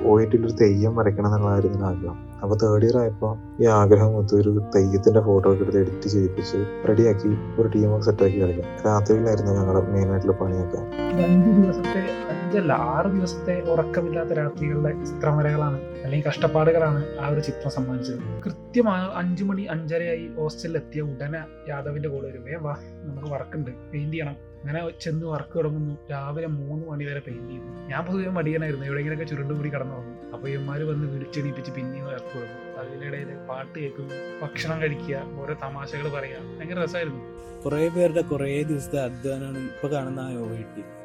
[0.04, 2.28] പോയിട്ടിൽ ഒരു തെയ്യം വരയ്ക്കണം എന്നുള്ളതായിരുന്നു ആഗ്രഹം.
[2.42, 7.28] അപ്പൊ തേർഡ് ഇയർ ആയപ്പോ ഈ ആഗ്രഹം മൊത്തം ഒരു തെയ്യത്തിന്റെ ഫോട്ടോ ഒക്കെ എടുത്ത് എഡിറ്റ് ചെയ്യിപ്പിച്ച് റെഡിയാക്കി
[7.60, 10.76] ഒരു ടീം ഒക്കെ സെറ്റ് ആക്കി കളിക്കാം രാത്രിയിലായിരുന്നു ഞങ്ങളുടെ മെയിൻ ആയിട്ടുള്ള പണിയൊക്കെ.
[11.24, 18.16] അഞ്ച് ദിവസത്തെ അഞ്ചല്ല ആറ് ദിവസത്തെ ഉറക്കമില്ലാത്ത രാത്രികളുടെ ചിത്രവരകളാണ് അല്ലെങ്കിൽ കഷ്ടപ്പാടുകളാണ് ആ ഒരു ചിത്രം സമ്മാനിച്ചത്.
[18.44, 22.62] കൃത്യമായ അഞ്ചു മണി അഞ്ചരയായി ഹോസ്റ്റലിൽ എത്തിയ ഉടനെ യാദവിന്റെ കൂടെ വരും.
[22.62, 24.47] വാ നമുക്ക് വർക്കുണ്ട് പെയിന്റ് ചെയ്യണം.
[24.58, 26.08] അങ്ങനെ ചെന്ന് വർക്ക് തുടങ്ങുന്നു.
[26.10, 27.88] രാവിലെ മൂന്ന് മണി വരെ പെയിന്റ് ചെയ്യുന്നു.
[27.88, 28.86] ഞാൻ പൊതുവെ മടിയനായിരുന്നു.
[28.86, 32.78] എവിടെയെങ്കിലൊക്കെ ചുരുണ്ടുകൂടി കടന്നു വന്നു അപ്പൊ ഇവന്മാര് വന്ന് വിളിച്ചെണീപ്പിച്ച് പിന്നെയും വർക്ക് തുടങ്ങും.
[32.78, 34.14] അതിനിടയിൽ പാട്ട് കേൾക്കുന്നു.
[34.42, 35.22] ഭക്ഷണം കഴിക്കുക.
[35.40, 36.58] ഓരോ തമാശകൾ പറയുക.
[36.58, 37.38] ഭയങ്കര രസമായിരുന്നു.
[37.64, 40.48] കുറേ പേരുടെ കുറേ ദിവസത്തെ അധ്വാനമാണ് ഇപ്പൊ കാണുന്ന ആ ഒ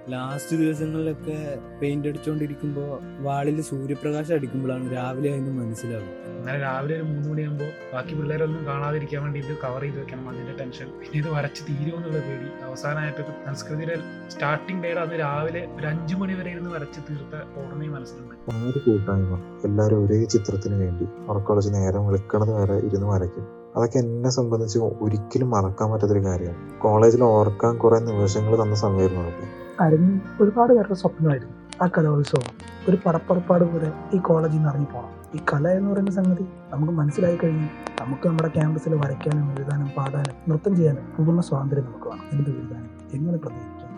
[0.10, 7.70] ലാസ്റ്റ് ദിവസങ്ങളിലൊക്കെ പെയിന്റ് അടിച്ചുകൊണ്ടിരിക്കുമ്പോൾ വാളിൽ സൂര്യപ്രകാശം അടിക്കുമ്പോഴാണ് രാവിലെ അതിന് മനസ്സിലാവും അങ്ങനെ രാവിലെ ഒരു മൂന്ന് മണിയാകുമ്പോൾ
[7.94, 12.66] ബാക്കി പിള്ളേരൊന്നും കാണാതിരിക്കാൻ വേണ്ടി ഇത് കവർ ചെയ്ത് വെക്കണം അതിന്റെ ടെൻഷൻ പിന്നെ ഇത് വരച്ച് തീരുമെന്നുള്ള പേടി.
[12.66, 13.96] അവസാനമായിട്ട് സംസ്കൃതിയുടെ
[14.30, 18.34] സ്റ്റാർട്ടിംഗ് ഡേ അത് രാവിലെ ഒരു അഞ്ചു മണി വരെ ഇരുന്ന് വരച്ച് തീർത്ത ഓർമ്മയും മനസ്സിലുണ്ട്
[18.70, 19.62] ഒരു കൂട്ടായ്മ.
[19.66, 21.06] എല്ലാവരും ഒരേ ചിത്രത്തിന് വേണ്ടി.
[21.28, 23.48] ഉറക്കളച്ച് നേരം വിളിക്കണത് വരെ ഇരുന്ന് വരയ്ക്കും.
[23.76, 26.80] അതൊക്കെ എന്നെ സംബന്ധിച്ച് ഒരിക്കലും മറക്കാൻ പറ്റാത്തൊരു കാര്യമാണ്.
[26.80, 31.54] കോളേജിൽ ഓർക്കാൻ കുറെ നിമിഷങ്ങൾ തന്ന സമയമായിരുന്നു അതൊക്കെ അരങ്ങ് ഒരുപാട് പേരുടെ സ്വപ്നമായിരുന്നു
[31.84, 32.52] ആ കലോത്സവം.
[32.90, 37.70] ഒരു പടപ്പുറപ്പാട് പോലെ ഈ കോളേജിൽ നിന്ന് ഇറങ്ങിപ്പോണം ഈ കല എന്ന് പറയുന്ന സംഗതി നമുക്ക് മനസ്സിലായി കഴിഞ്ഞാൽ
[38.02, 42.26] നമുക്ക് നമ്മുടെ ക്യാമ്പസിൽ വരയ്ക്കാനും എഴുതാനും പാടാനും നൃത്തം ചെയ്യാനും പൂർണ സ്വാതന്ത്ര്യം നമുക്ക് വേണം.
[42.32, 43.90] എന്ത് എഴുതാനും എങ്ങനെ പ്രതികരിക്കാം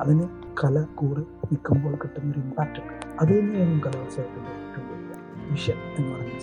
[0.00, 0.24] അതിന്
[0.64, 4.52] കല കൂടെ നിൽക്കുമ്പോൾ കിട്ടുന്ന ഒരു ഇമ്പാക്റ്റ് ഉണ്ട് അത് തന്നെയായിരുന്നു കലോത്സവത്തിന്റെ
[5.50, 6.38] വിഷയം എന്ന് പറയുന്ന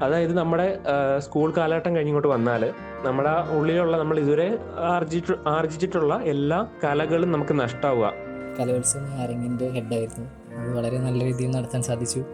[0.00, 0.78] അതായത് നമ്മുടെ
[1.18, 2.72] സ്കൂൾ കാലഘട്ടം കഴിഞ്ഞിങ്ങോട്ട് വന്നാൽ
[3.04, 8.12] നമ്മുടെ ഉള്ളിലുള്ള നമ്മൾ ഇതുവരെ ആർജിച്ചു ആർജിച്ചിട്ടുള്ള എല്ലാ കലകളും നമുക്ക് നഷ്ടാവുക.
[8.60, 12.24] കലോത്സവം അരങ്ങിന്റെ ഹെഡായിരുന്നു അത് വളരെ നല്ല രീതിയിൽ നടത്താൻ സാധിച്ചു.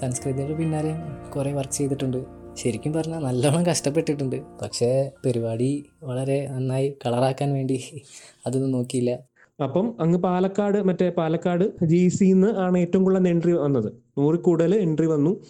[0.00, 0.94] സംസ്കൃതിയുടെ പിന്നാലെ
[1.30, 2.24] കുറേ വർക്ക് ചെയ്തിട്ടുണ്ട്.
[2.56, 4.42] ശരിക്കും പറഞ്ഞാൽ നല്ലോണം കഷ്ടപ്പെട്ടിട്ടുണ്ട്.
[4.62, 8.02] പക്ഷേ പരിപാടി വളരെ നന്നായി കളറാക്കാൻ വേണ്ടി
[8.46, 9.18] അതൊന്നും നോക്കിയില്ല.
[9.62, 13.92] അപ്പം അങ്ങ് പാലക്കാട് മറ്റേ പാലക്കാട് ജി സിന്ന് ആണ് ഏറ്റവും കൂടുതൽ എൻട്രി വന്നത്.
[14.18, 15.40] നൂറിൽ കൂടുതൽ എൻട്രി വന്നു.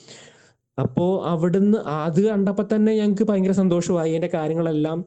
[0.78, 4.12] അപ്പോൾ അവിടുന്ന് അത് കണ്ടപ്പോ തന്നെ ഞങ്ങൾക്ക് ഭയങ്കര സന്തോഷമായി.
[4.12, 5.04] എന്റെ കാര്യങ്ങളെല്ലാം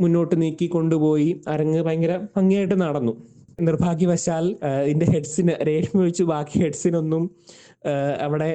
[0.00, 1.42] മുന്നോട്ട് നീക്കി കൊണ്ടുപോയി.
[1.48, 3.12] അരങ്ങ് ഭയങ്കര ഭംഗിയായിട്ട് നടന്നു.
[3.60, 4.44] നിർഭാഗ്യവശാൽ
[4.86, 7.24] ഇതിന്റെ ഹെഡ്സിന് രേഷ്മ ഒഴിച്ച് ബാക്കി ഹെഡ്സിനൊന്നും
[8.20, 8.48] അവിടെ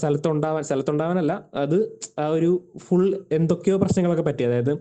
[0.00, 1.76] സ്ഥലത്തുണ്ടാവാൻ സ്ഥലത്തുണ്ടാവാനല്ല അത്
[2.18, 4.42] ആ ഒരു ഫുൾ എന്തൊക്കെയോ പ്രശ്നങ്ങളൊക്കെ പറ്റി.
[4.42, 4.72] അതായത്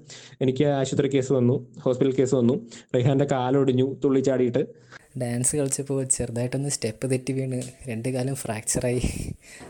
[0.41, 1.55] എനിക്ക് ആശുപത്രി കേസ് വന്നു
[1.85, 2.55] ഹോസ്പിറ്റൽ കേസ് വന്നു.
[2.95, 4.63] റെഹാന്റെ കാലൊടിഞ്ഞു തുള്ളിച്ചാടിയിട്ട്
[5.17, 7.61] ഡാൻസ് കളിച്ചപ്പോൾ ചെറുതായിട്ടൊന്ന് സ്റ്റെപ്പ് തെറ്റി വീണ്.
[7.87, 9.01] രണ്ട് കാലം ഫ്രാക്ചറായി.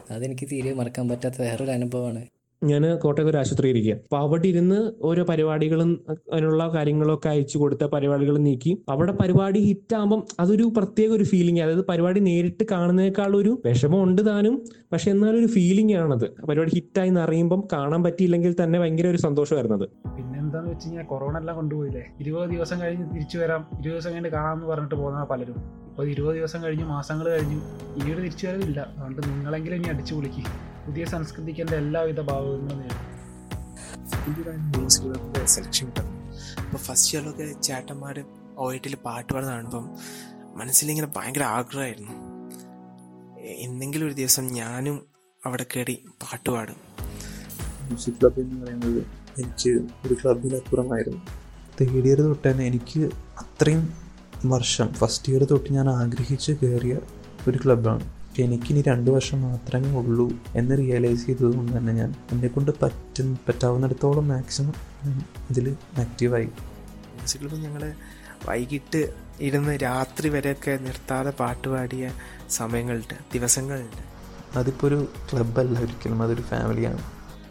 [0.10, 5.24] അതെനിക്ക് തീരെ മറക്കാൻ പറ്റാത്ത വേറൊരു അനുഭവമാണ് ഞാൻ കോട്ടയത്ത് ഒരു ആശുപത്രി ഇരിക്കുക അപ്പൊ അവിടെ ഇരുന്ന് ഓരോ
[5.24, 8.84] പരിപാടികളും അതിനുള്ള കാര്യങ്ങളൊക്കെ അയച്ചു കൊടുത്ത പരിപാടികൾ നീക്കി.
[8.90, 14.26] അവിടെ പരിപാടി ഹിറ്റ് ആകുമ്പം അതൊരു പ്രത്യേക ഒരു ഫീലിംഗ് അതായത് പരിപാടി നേരിട്ട് കാണുന്നതിനേക്കാൾ ഒരു വിഷമം ഉണ്ട്
[14.26, 14.66] താനും.
[14.94, 16.28] പക്ഷെ എന്നാലും ഒരു ഫീലിംഗ് ആണത്.
[16.46, 19.90] പരിപാടി ഹിറ്റായി എന്ന് അറിയുമ്പം കാണാൻ പറ്റിയില്ലെങ്കിൽ തന്നെ ഭയങ്കര ഒരു സന്തോഷമായിരുന്നത്.
[20.18, 22.06] പിന്നെ എന്താന്ന് വെച്ച് കഴിഞ്ഞാൽ കൊറോണ എല്ലാം കൊണ്ടുപോയില്ലേ?
[22.20, 23.68] ഇരുപത് ദിവസം കഴിഞ്ഞ് തിരിച്ചു വരാം.
[23.80, 25.89] ഇരുപത് ദിവസം കഴിഞ്ഞ് കാണാമെന്ന് പറഞ്ഞിട്ട് പോകുന്ന പലരും.
[26.00, 27.58] ഇപ്പോൾ ഇരുപത് ദിവസം കഴിഞ്ഞു മാസങ്ങൾ കഴിഞ്ഞു
[28.00, 30.52] ഈ ഒരു തിരിച്ചു വരവില്ല അതുകൊണ്ട് നിങ്ങളെങ്കിലും ഇനി അടിച്ചു പൊളിക്കുക
[30.86, 33.02] പുതിയ സംസ്കൃതിക്ക് എന്റെ എല്ലാവിധ ഭാവങ്ങളും നേടും
[35.56, 36.16] സെലക്ഷൻ കിട്ടുന്നത്.
[36.62, 38.26] അപ്പോൾ ഫസ്റ്റ് ഇയറിലൊക്കെ ചേട്ടന്മാർ
[38.58, 39.86] ഒ ഐ ടിയിൽ പാട്ട് പാടുന്ന കാണുമ്പം
[40.60, 42.16] മനസ്സിലിങ്ങനെ ഭയങ്കര ആഗ്രഹമായിരുന്നു.
[43.68, 44.98] എന്തെങ്കിലും ഒരു ദിവസം ഞാനും
[45.46, 46.80] അവിടെ കയറി പാട്ട് പാടും.
[47.86, 49.02] മ്യൂസിക് ക്ലബ് എന്ന് പറയുന്നത്
[49.42, 49.70] എനിക്ക്
[50.06, 51.22] ഒരു ക്ലബിനപ്പുറമായിരുന്നു
[51.80, 53.02] തേർഡ് ഇയർ തൊട്ട് തന്നെ എനിക്ക്
[53.44, 54.09] അത്രയും
[54.46, 57.00] വർഷം ഫസ്റ്റ് ഇയർ തൊട്ട് ഞാൻ ആഗ്രഹിച്ച് കയറിയ
[57.48, 58.06] ഒരു ക്ലബ്ബാണ്
[58.40, 64.76] എനിക്കിനി രണ്ട് വർഷം മാത്രമേ ഉള്ളൂ എന്ന് റിയലൈസ് ചെയ്തതുകൊണ്ട് തന്നെ ഞാൻ എന്നെക്കൊണ്ട് പറ്റും പറ്റാവുന്നിടത്തോളം മാക്സിമം
[65.50, 66.46] ഇതിൽ ആക്റ്റീവായി
[67.26, 67.94] ക്ലബ്ബ് ഞങ്ങൾ
[68.48, 72.12] വൈകിട്ട് ഇരുന്ന് രാത്രി വരെയൊക്കെ നിർത്താതെ പാട്ട് പാടിയ
[72.50, 74.04] സമയങ്ങളുണ്ട് ദിവസങ്ങളുണ്ട്.
[74.56, 77.02] അതിപ്പോൾ ഒരു ക്ലബ്ബല്ല ഒരിക്കലും അതൊരു ഫാമിലിയാണ്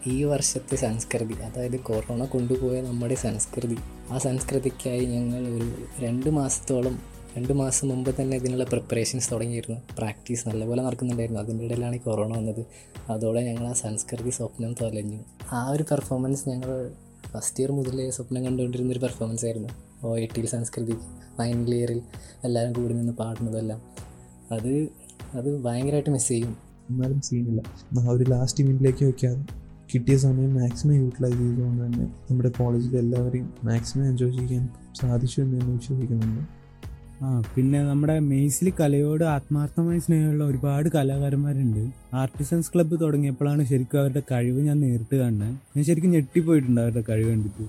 [0.07, 3.77] ഈ വർഷത്തെ സംസ്കൃതി അതായത് കൊറോണ കൊണ്ടുപോയ നമ്മുടെ സംസ്കൃതി
[4.11, 5.67] ആ സംസ്കൃതിക്കായി ഞങ്ങൾ ഒരു
[5.99, 6.99] രണ്ട് മാസത്തോളം
[7.37, 9.81] രണ്ട് മാസം മുമ്പ് തന്നെ ഇതിനുള്ള പ്രിപ്പറേഷൻസ് തുടങ്ങിയിരുന്നു.
[9.97, 11.41] പ്രാക്ടീസ് നല്ലപോലെ നടക്കുന്നുണ്ടായിരുന്നു.
[11.41, 12.65] അതിന്റെ ഇടയിലാണ് ഈ കൊറോണ വന്നത്.
[13.09, 15.19] അതോടെ ഞങ്ങൾ ആ സംസ്കൃതി സ്വപ്നം തൊലഞ്ഞു.
[15.51, 16.91] ആ ഒരു പെർഫോമൻസ് ഞങ്ങൾ
[17.31, 19.69] ഫസ്റ്റ് ഇയർ മുതലേ സ്വപ്നം കണ്ടുകൊണ്ടിരുന്ന ഒരു പെർഫോമൻസ് ആയിരുന്നു.
[20.03, 20.95] O A T Samskriti
[21.37, 22.01] final ഇയറിൽ
[22.43, 23.81] എല്ലാവരും കൂടി നിന്ന് പാടുന്നതെല്ലാം.
[24.51, 24.89] അത്
[25.33, 26.57] അത് ഭയങ്കരമായിട്ട് മിസ് ചെയ്യും.
[26.89, 27.61] എന്നാലും സീനില്ല
[27.99, 34.05] ആ ഒരു ലാസ്റ്റ് ഇവന്റിലേക്ക് വയ്ക്കാതെ കിട്ടിയ സമയം മാക്സിമം യൂട്ടിലൈസ് ചെയ്തുകൊണ്ട് തന്നെ നമ്മുടെ കോളേജിൽ എല്ലാവരെയും മാക്സിമം
[34.07, 34.65] എൻജോയ് ചെയ്യാൻ
[35.01, 36.41] സാധിച്ചു എന്ന് ഞാൻ വിശ്വസിക്കുന്നുണ്ട്.
[37.25, 41.81] ആ പിന്നെ നമ്മുടെ മെയ്സിൽ കലയോട് ആത്മാർത്ഥമായി സ്നേഹമുള്ള ഒരുപാട് കലാകാരന്മാരുണ്ട്.
[42.21, 47.65] ആർട്ടിസൻസ് ക്ലബ്ബ് തുടങ്ങിയപ്പോഴാണ് ശരിക്കും അവരുടെ കഴിവ് ഞാൻ നേരിട്ട് കാണുന്നത് ഞാൻ ശരിക്കും ഞെട്ടിപ്പോയിട്ടുണ്ട് അവരുടെ കഴിവ് കണ്ടിട്ട്.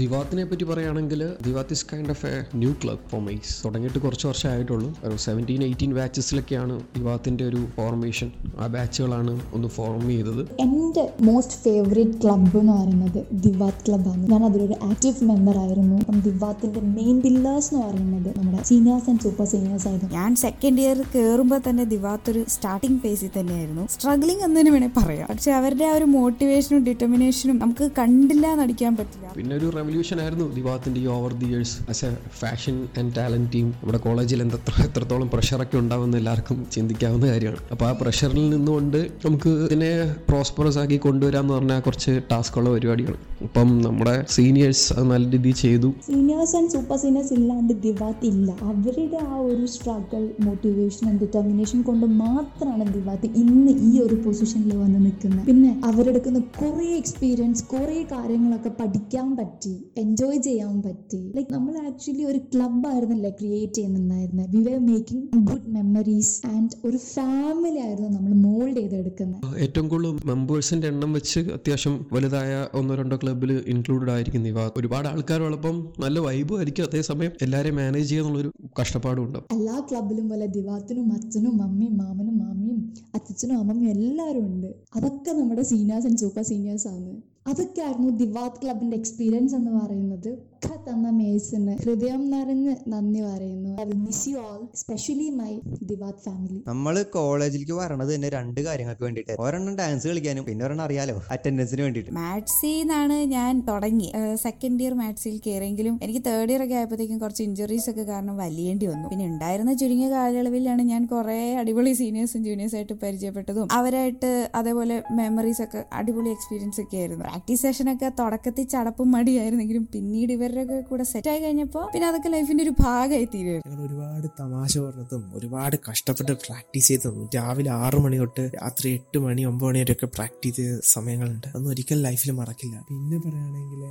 [0.00, 4.88] ദിവാത്തിനെ പറ്റി പറയുകയാണെങ്കിൽ Diwath is kind of a new club for MACE തുടങ്ങിയിട്ട് കുറച്ച് വർഷമായിട്ടുള്ളൂ.
[5.04, 8.28] ഒരു സെവന്റീൻ എയ്റ്റീൻ ബാച്ചസിലൊക്കെയാണ് ദിവാത്തിന്റെ ഒരു ഫോർമേഷൻ
[8.58, 10.42] ആ ബാച്ചുകളാണ് ഒന്ന് ഫോം ചെയ്തത്.
[10.60, 15.96] എന്റെ മോസ്റ്റ് ഫേവറേറ്റ് ക്ലബ്ബ് എന്ന് പറയുന്നത് ദിവാത്ത് ക്ലബ്ബാണ് ഞാൻ അതിലൊരു ആക്റ്റീവ് മെമ്പർ ആയിരുന്നു.
[15.96, 20.14] അപ്പം ദിവാത്തിന്റെ മെയിൻ പില്ലേഴ്സ് എന്ന് പറയുന്നത് നമ്മുടെ സീനിയേഴ്സ് ആൻഡ് സൂപ്പർ സീനിയേഴ്സ് ആയിരുന്നു.
[20.14, 23.86] ഞാൻ സെക്കൻഡ് ഇയർ കയറുമ്പോൾ തന്നെ ദിവാത്ത് ഒരു സ്റ്റാർട്ടിംഗ് ഫേസിൽ തന്നെയായിരുന്നു.
[23.90, 25.28] സ്ട്രഗ്ലിംഗ് എന്ന് തന്നെ വേണേൽ പറയാം.
[25.30, 29.32] പക്ഷെ അവരുടെ ആ ഒരു മോട്ടിവേഷനും ഡിറ്റർമിനേഷനും നമുക്ക് കണ്ടില്ല നടിക്കാൻ പറ്റില്ല.
[29.36, 33.66] പിന്നെ ഒരു റെവല്യൂഷൻ ആയിരുന്നു ദിവാത്തിന്റെ ഈ over the years as a fashion and talent team
[33.70, 37.58] നമ്മുടെ കോളേജിൽ എന്തത്ര എത്രത്തോളം പ്രഷറൊക്കെ ഉണ്ടാവുമെന്ന് എല്ലാവർക്കും ചിന്തിക്കാവുന്ന കാര്യമാണ്.
[37.72, 39.90] അപ്പോൾ ആ പ്രഷറിൽ നിന്നുകൊണ്ട് നമുക്ക് ഇതിനെ
[40.28, 45.90] പ്രോസ്പെറസ് ആക്കി കൊണ്ടുവരാമെന്ന് പറഞ്ഞാൽ കുറച്ച് ടാസ്കുള്ള പരിപാടിയാണ് ഇപ്പം നമ്മുടെ സീനിയേഴ്സ് നല്ല രീതിയിൽ ചെയ്തു.
[46.06, 48.48] സീനിയേഴ്സ് ആൻഡ് സൂപ്പർ സീനിയേഴ്സ് ഇല്ലാണ്ട് ദിവാത്ത് ഇല്ല.
[48.70, 55.00] അവരുടെ ആ ഒരു സ്ട്രഗിൾ മോട്ടിവേഷൻ ആൻഡ് ഡിറ്റർമിനേഷൻ കൊണ്ട് മാത്രമാണ് ദിവാത്ത് ഇന്ന് ഈ ഒരു പൊസിഷനിൽ വന്ന്
[55.06, 55.46] നിൽക്കുന്നത്.
[55.50, 59.63] പിന്നെ അവരെടുക്കുന്ന കുറേ എക്സ്പീരിയൻസ് കുറേ കാര്യങ്ങളൊക്കെ പഠിക്കാൻ പറ്റി.
[59.98, 61.20] എൻജോയ് ചെയ്യാൻ പറ്റി.
[61.36, 66.96] ലൈക്ക് നമ്മൾ ആക്ച്വലി ഒരു ക്ലബ് ആയിരുന്നല്ലേ create ചെയ്യുന്നുണ്ടായിരുന്നത് we were making good memories and ഒരു
[66.96, 73.52] ഫാമിലി ആയിരുന്നു നമ്മൾ മോൾഡ് ചെയ്തെടുക്കുന്നത് ഏറ്റവും കൂടുതൽ മെമ്പേഴ്സിന്റെ എണ്ണം വെച്ച് അത്യാവശ്യം വലുതായ ഒന്നോ രണ്ടോ ക്ലബ്ബിൽ
[73.74, 74.60] ഇൻക്ലൂഡഡ് ആയിരിക്കും ഇവ.
[74.76, 76.84] ഒരുപാട് ആൾക്കാരുള്ളപ്പം നല്ല വൈബും ആയിരിക്കും.
[76.84, 79.38] അതേസമയം എല്ലാവരെയും മാനേജ് ചെയ്യാന്നുള്ളൊരു കഷ്ടപ്പാടും ഉണ്ട്.
[79.52, 82.80] എല്ലാ ക്ലബിലും പോലെ ദിവാത്തിനും അച്ഛനും മമ്മിയും മാമനും മാമിയും
[83.14, 84.70] അച്ഛനും അമ്മയും എല്ലാവരും ഉണ്ട്.
[84.96, 87.12] അതൊക്കെ നമ്മുടെ സീനിയേഴ്സ് ആൻഡ് സൂപ്പർ സീനിയേഴ്സ് ആണ്.
[87.46, 90.30] അതൊക്കെയായിരുന്നു ദിവാത് ക്ലബിന്റെ എക്സ്പീരിയൻസ് എന്ന് പറയുന്നത്.
[90.64, 93.70] ഒക്കെ തന്ന മേസിന് ഹൃദയം നിറഞ്ഞ് നന്ദി പറയുന്നു.
[93.82, 95.52] I will miss you all specially my
[95.90, 101.16] Diwath family നമ്മൾ കോളേജിലേക്ക് വരണത് തന്നെ രണ്ട് കാര്യങ്ങൾക്ക് വേണ്ടിയിട്ട് ഒരെണ്ണം ഡാൻസ് കളിക്കാനും പിന്നെ ഒരെണ്ണം അറിയാലോ
[101.34, 102.12] അറ്റൻഡൻസിന് വേണ്ടിയിട്ട്.
[102.20, 104.08] മാത്സിന്നാണ് ഞാൻ തുടങ്ങി.
[104.44, 109.06] സെക്കൻഡ് ഇയർ മാത്സിൽ കയറിയെങ്കിലും എനിക്ക് തേർഡ് ഇയർ ഒക്കെ ആയപ്പോഴത്തേക്കും കുറച്ച് ഇഞ്ചുറീസ് ഒക്കെ കാരണം വലിയേണ്ടി വന്നു.
[109.12, 115.82] പിന്നെ ഉണ്ടായിരുന്ന ചുരുങ്ങിയ കാലയളവിലാണ് ഞാൻ കുറെ അടിപൊളി സീനിയേഴ്സും ജൂനിയേഴ്സ് ആയിട്ട് പരിചയപ്പെട്ടതും അവരായിട്ട് അതേപോലെ മെമ്മറീസ് ഒക്കെ
[116.00, 117.22] അടിപൊളി എക്സ്പീരിയൻസ് ഒക്കെ ആയിരുന്നു.
[117.26, 122.72] പ്രാക്ടീസ് സെഷനൊക്കെ തുടക്കത്തിൽ ചടപ്പും മടിയായിരുന്നെങ്കിലും പിന്നീട് ഇവരുടെ കൂടെ സെറ്റ് ആയി കഴിഞ്ഞപ്പോൾ പിന്നെ അതൊക്കെ ലൈഫിന്റെ ഒരു
[122.80, 123.26] ഭാഗമായി
[123.66, 129.44] ഞങ്ങൾ ഒരുപാട് തമാശ പറഞ്ഞതും ഒരുപാട് കഷ്ടപ്പെട്ട് പ്രാക്ടീസ് ചെയ്തതും രാവിലെ ആറു മണി തൊട്ട് രാത്രി എട്ട് മണി
[129.44, 131.46] ഒമ്പത് മണി വരെയൊക്കെ പ്രാക്ടീസ് ചെയ്ത സമയങ്ങളുണ്ട്.
[131.46, 132.76] അതൊന്നും ഒരിക്കലും ലൈഫിൽ മറക്കില്ല.
[132.90, 133.82] പിന്നെ പറയുകയാണെങ്കിൽ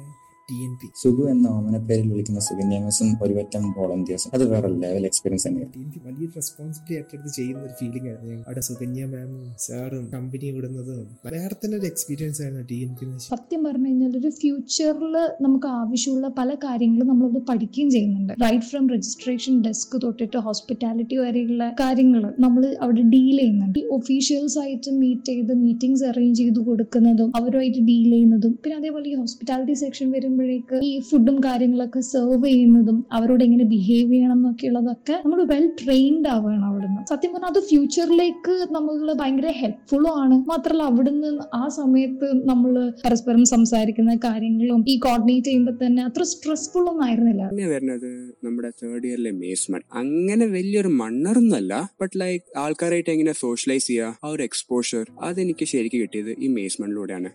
[0.50, 5.72] ടി എൻ പി സുഖു എന്ന ഓമനപ്പേരിൽ വിളിക്കുന്ന സുകന്യാമസും ഒരുപറ്റം വോളണ്ടിയേഴ്സും അത് വേറെ ലെവൽ എക്സ്പീരിയൻസ് തന്നെയാണ്.
[5.76, 10.04] ടി എൻ പി വലിയൊരു റെസ്പോൺസിബിലിറ്റി ഏറ്റെടുത്ത് ചെയ്യുന്ന ഒരു ഫീലിംഗ് ആയിരുന്നു ഞങ്ങൾ അവിടെ സുകന്യ മാമും സാറും
[10.16, 15.16] കമ്പനി വിടുന്നതും വേറെ തന്നെ ഒരു എക്സ്പീരിയൻസ് ആയിരുന്നു ടി എൻ പി സത്യം പറഞ്ഞു കഴിഞ്ഞാൽ ഒരു ഫ്യൂച്ചറിൽ
[15.46, 18.34] നമുക്ക് ആവശ്യമുള്ള പല കാര്യങ്ങളും നമ്മളത് പഠിക്കുകയും ചെയ്യുന്നുണ്ട്.
[18.46, 23.80] റൈറ്റ് ഫ്രം രജിസ്ട്രേഷൻ ഡെസ്ക് തൊട്ടിട്ട് ഹോസ്പിറ്റാലിറ്റി വരെയുള്ള കാര്യങ്ങൾ നമ്മൾ അവിടെ ഡീൽ ചെയ്യുന്നുണ്ട്.
[23.84, 29.16] ഈ ഒഫീഷ്യൽസ് ആയിട്ട് മീറ്റ് ചെയ്ത് മീറ്റിംഗ്സ് അറേഞ്ച് ചെയ്ത് കൊടുക്കുന്നതും അവരുമായിട്ട് ഡീൽ ചെയ്യുന്നതും പിന്നെ അതേപോലെ ഈ
[29.24, 35.66] ഹോസ്പിറ്റാലിറ്റി സെക്ഷൻ വരുമ്പോഴേക്ക് ഈ ഫുഡും കാര്യങ്ങളൊക്കെ സെർവ് ചെയ്യുന്നതും അവരോട് എങ്ങനെ ബിഹേവ് ചെയ്യണം എന്നൊക്കെയുള്ളതൊക്കെ നമ്മൾ വെൽ
[35.82, 37.02] ട്രെയിൻഡ് ആവുകയാണ് അവിടുന്ന്.
[37.12, 40.36] സത്യം പറഞ്ഞാൽ അത് ഫ്യൂച്ചറിലേക്ക് നമ്മൾ ഭയങ്കര ഹെൽപ്ഫുള്ളും ആണ്.
[40.52, 42.74] മാത്രമല്ല അവിടുന്ന് ആ സമയത്ത് നമ്മൾ
[43.06, 47.44] പരസ്പരം സംസാരിക്കുന്ന കാര്യങ്ങളും ഈ കോർഡിനേറ്റ് ചെയ്യുമ്പോൾ തന്നെ അത്ര സ്ട്രെസ്ഫുൾ ഒന്നും ആയിരുന്നില്ല.
[47.74, 48.10] വരുന്നത്?
[48.46, 54.44] നമ്മുടെ തേർഡ് ഇയറിലെ മേസ്മെന്റ് അങ്ങനെ വലിയൊരു മണ്ണറൊന്നുമല്ല ബട്ട് ലൈക്ക് ആൾക്കാരായിട്ട് എങ്ങനെ സോഷ്യലൈസ് ചെയ്യുക ആ ഒരു
[54.50, 57.32] എക്സ്പോഷർ അതെനിക്ക് ശരിക്കും കിട്ടിയത് ഈ മേസ്മെന്റിലൂടെയാണ്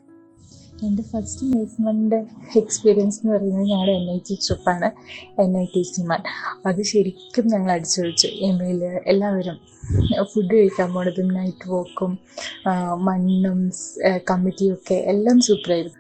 [0.79, 2.19] എന്റെ ഫസ്റ്റ് പ്ലേസ്മെന്റ്
[2.57, 4.89] എക്സ്പീരിയൻസ് എന്ന് പറയുന്നത് ഞങ്ങളുടെ എൻ ഐ ടി ട്രിപ്പാണ്
[5.39, 6.21] എൻ ഐ ടി സിമാൻ
[6.67, 9.57] അത് ശരിക്കും ഞങ്ങൾ അടിച്ചൊഴിച്ചു എം എയിൽ എല്ലാവരും
[10.25, 12.13] ഫുഡ് കഴിക്കാൻ പോണതും നൈറ്റ് വോക്കും
[13.03, 13.61] മണ്ണും
[14.31, 15.99] കമ്മിറ്റിയും ഒക്കെ എല്ലാം സൂപ്പറായിരുന്നു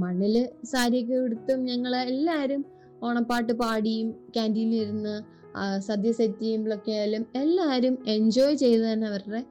[0.00, 2.62] മണ്ണിൽ സാരിയൊക്കെ ഉടുത്തും ഞങ്ങൾ എല്ലാവരും
[3.02, 5.14] ഓണപ്പാട്ട് പാടിയും ക്യാന്റീനിൽ ഇരുന്ന്
[5.78, 9.44] സദ്യ സെറ്റ് ചെയ്യുമ്പോഴൊക്കെ ആയാലും എല്ലാവരും എൻജോയ് ചെയ്ത് തന്നെ അവരുടെ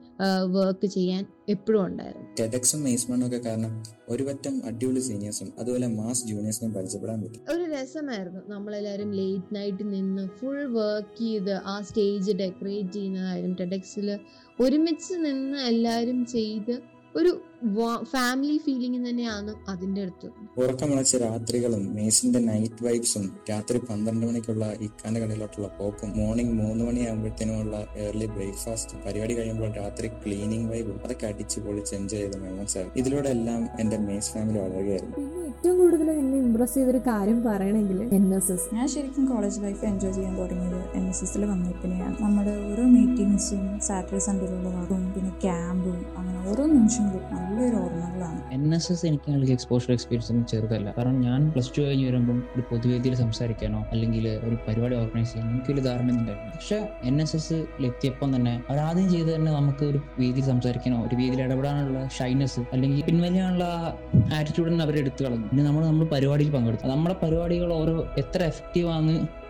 [0.50, 2.28] വർക്ക് ചെയ്യാൻ എപ്പോഴും ഉണ്ടായിരുന്നു.
[2.40, 7.38] ടെഡക്സും മേസ്മണ്ണും ഒക്കെ കാരണം ഒരുപറ്റം അടിപൊളി സീനിയേഴ്സും അതുപോലെ മാസ് ജൂനിയേഴ്സിനെയും പരിചയപ്പെടാൻ പറ്റി.
[7.52, 8.40] ഒരു രസമായിരുന്നു.
[8.48, 14.18] നമ്മളെല്ലാവരും ലേറ്റ് നൈറ്റ് നിന്ന് ഫുൾ വർക്ക് ചെയ്ത് ആ സ്റ്റേജ് ഡെക്കറേറ്റ് ചെയ്യുന്നതായാലും ടെഡക്സിൽ
[14.60, 17.40] ഒരുമിച്ച് നിന്ന് എല്ലാവരും ചെയ്ത് ഒരു
[18.12, 20.28] ഫാമിലി ഫീലിംഗ് തന്നെയാണ് അതിന്റെ അടുത്ത്.
[20.58, 28.26] ഉറക്കമണച്ച രാത്രികളും മേസിന്റെ നൈറ്റ് വൈബ്സും രാത്രി പന്ത്രണ്ട് മണിക്കുള്ള ഇക്കാന്റെ കടയിലോട്ടുള്ള പോക്കും മോർണിംഗ് മൂന്ന് മണിയാകുമ്പോഴത്തേനുമുള്ള ഏർലി
[28.26, 33.62] ബ്രേക്ക്ഫാസ്റ്റ് പരിപാടി കഴിയുമ്പോൾ രാത്രി ക്ലീനിങ് വൈബും അതൊക്കെ അടിച്ച് പൊളിച്ച് എൻജോയ് ചെയ്ത മെമ്മൻസ് ആയിരുന്നു ഇതിലൂടെ എല്ലാം
[33.80, 35.16] എന്റെ മേസ് ഫാമിലി വളരുകയായിരുന്നു.
[35.48, 40.12] ഏറ്റവും കൂടുതൽ എന്നെ ഇമ്പ്രസ് ചെയ്തൊരു കാര്യം പറയണമെങ്കിൽ എൻ എസ് എസ് ഞാൻ ശരിക്കും കോളേജ് ലൈഫ് എൻജോയ്
[40.12, 46.38] ചെയ്യാൻ തുടങ്ങിയത് എൻ എസ് എസിൽ വന്നപ്പോഴാണ് നമ്മുടെ ഓരോ മീറ്റിംഗ്സും സാറ്റർഡേ സൺഡേയിലുള്ള വർക്കും പിന്നെ ക്യാമ്പും അങ്ങനെ
[46.50, 47.22] ഓരോ നിമിഷങ്ങളും
[47.54, 48.38] നല്ലൊരു ഓർമ്മകളാണ്.
[48.56, 50.88] എൻ എസ് എസ് എനിക്ക് നൽകിയ എക്സ്പോഷർ എക്സ്പീരിയൻസ് ഒന്നും ചെറുതല്ല.
[50.96, 55.70] കാരണം ഞാൻ പ്ലസ് ടു കഴിഞ്ഞ് വരുമ്പോൾ ഒരു പൊതുവേദിയിൽ സംസാരിക്കാനോ അല്ലെങ്കിൽ ഒരു പരിപാടി ഓർഗനൈസ് ചെയ്യാനോ എനിക്ക്
[55.72, 56.78] വലിയ ധാരണ ഉണ്ടായിരുന്നു പക്ഷെ
[57.10, 57.58] എൻ എസ് എസ്
[57.90, 63.64] എത്തിയപ്പം തന്നെ അവരാദ്യം ചെയ്ത് തന്നെ നമുക്ക് ഒരു വേദിയിൽ സംസാരിക്കാനോ ഒരു വേദിയിൽ ഇടപെടാനുള്ള ഷൈനസ് അല്ലെങ്കിൽ പിൻവലിയാനുള്ള
[64.38, 65.46] ആറ്റിറ്റ്യൂഡിന് അവർ എടുത്തു കളഞ്ഞു.
[65.52, 66.88] പിന്നെ നമ്മൾ നമ്മൾ പരിപാടിയിൽ പങ്കെടുത്തു.
[66.94, 68.90] നമ്മുടെ പരിപാടികൾ ഓരോ എത്ര എഫക്റ്റീവ്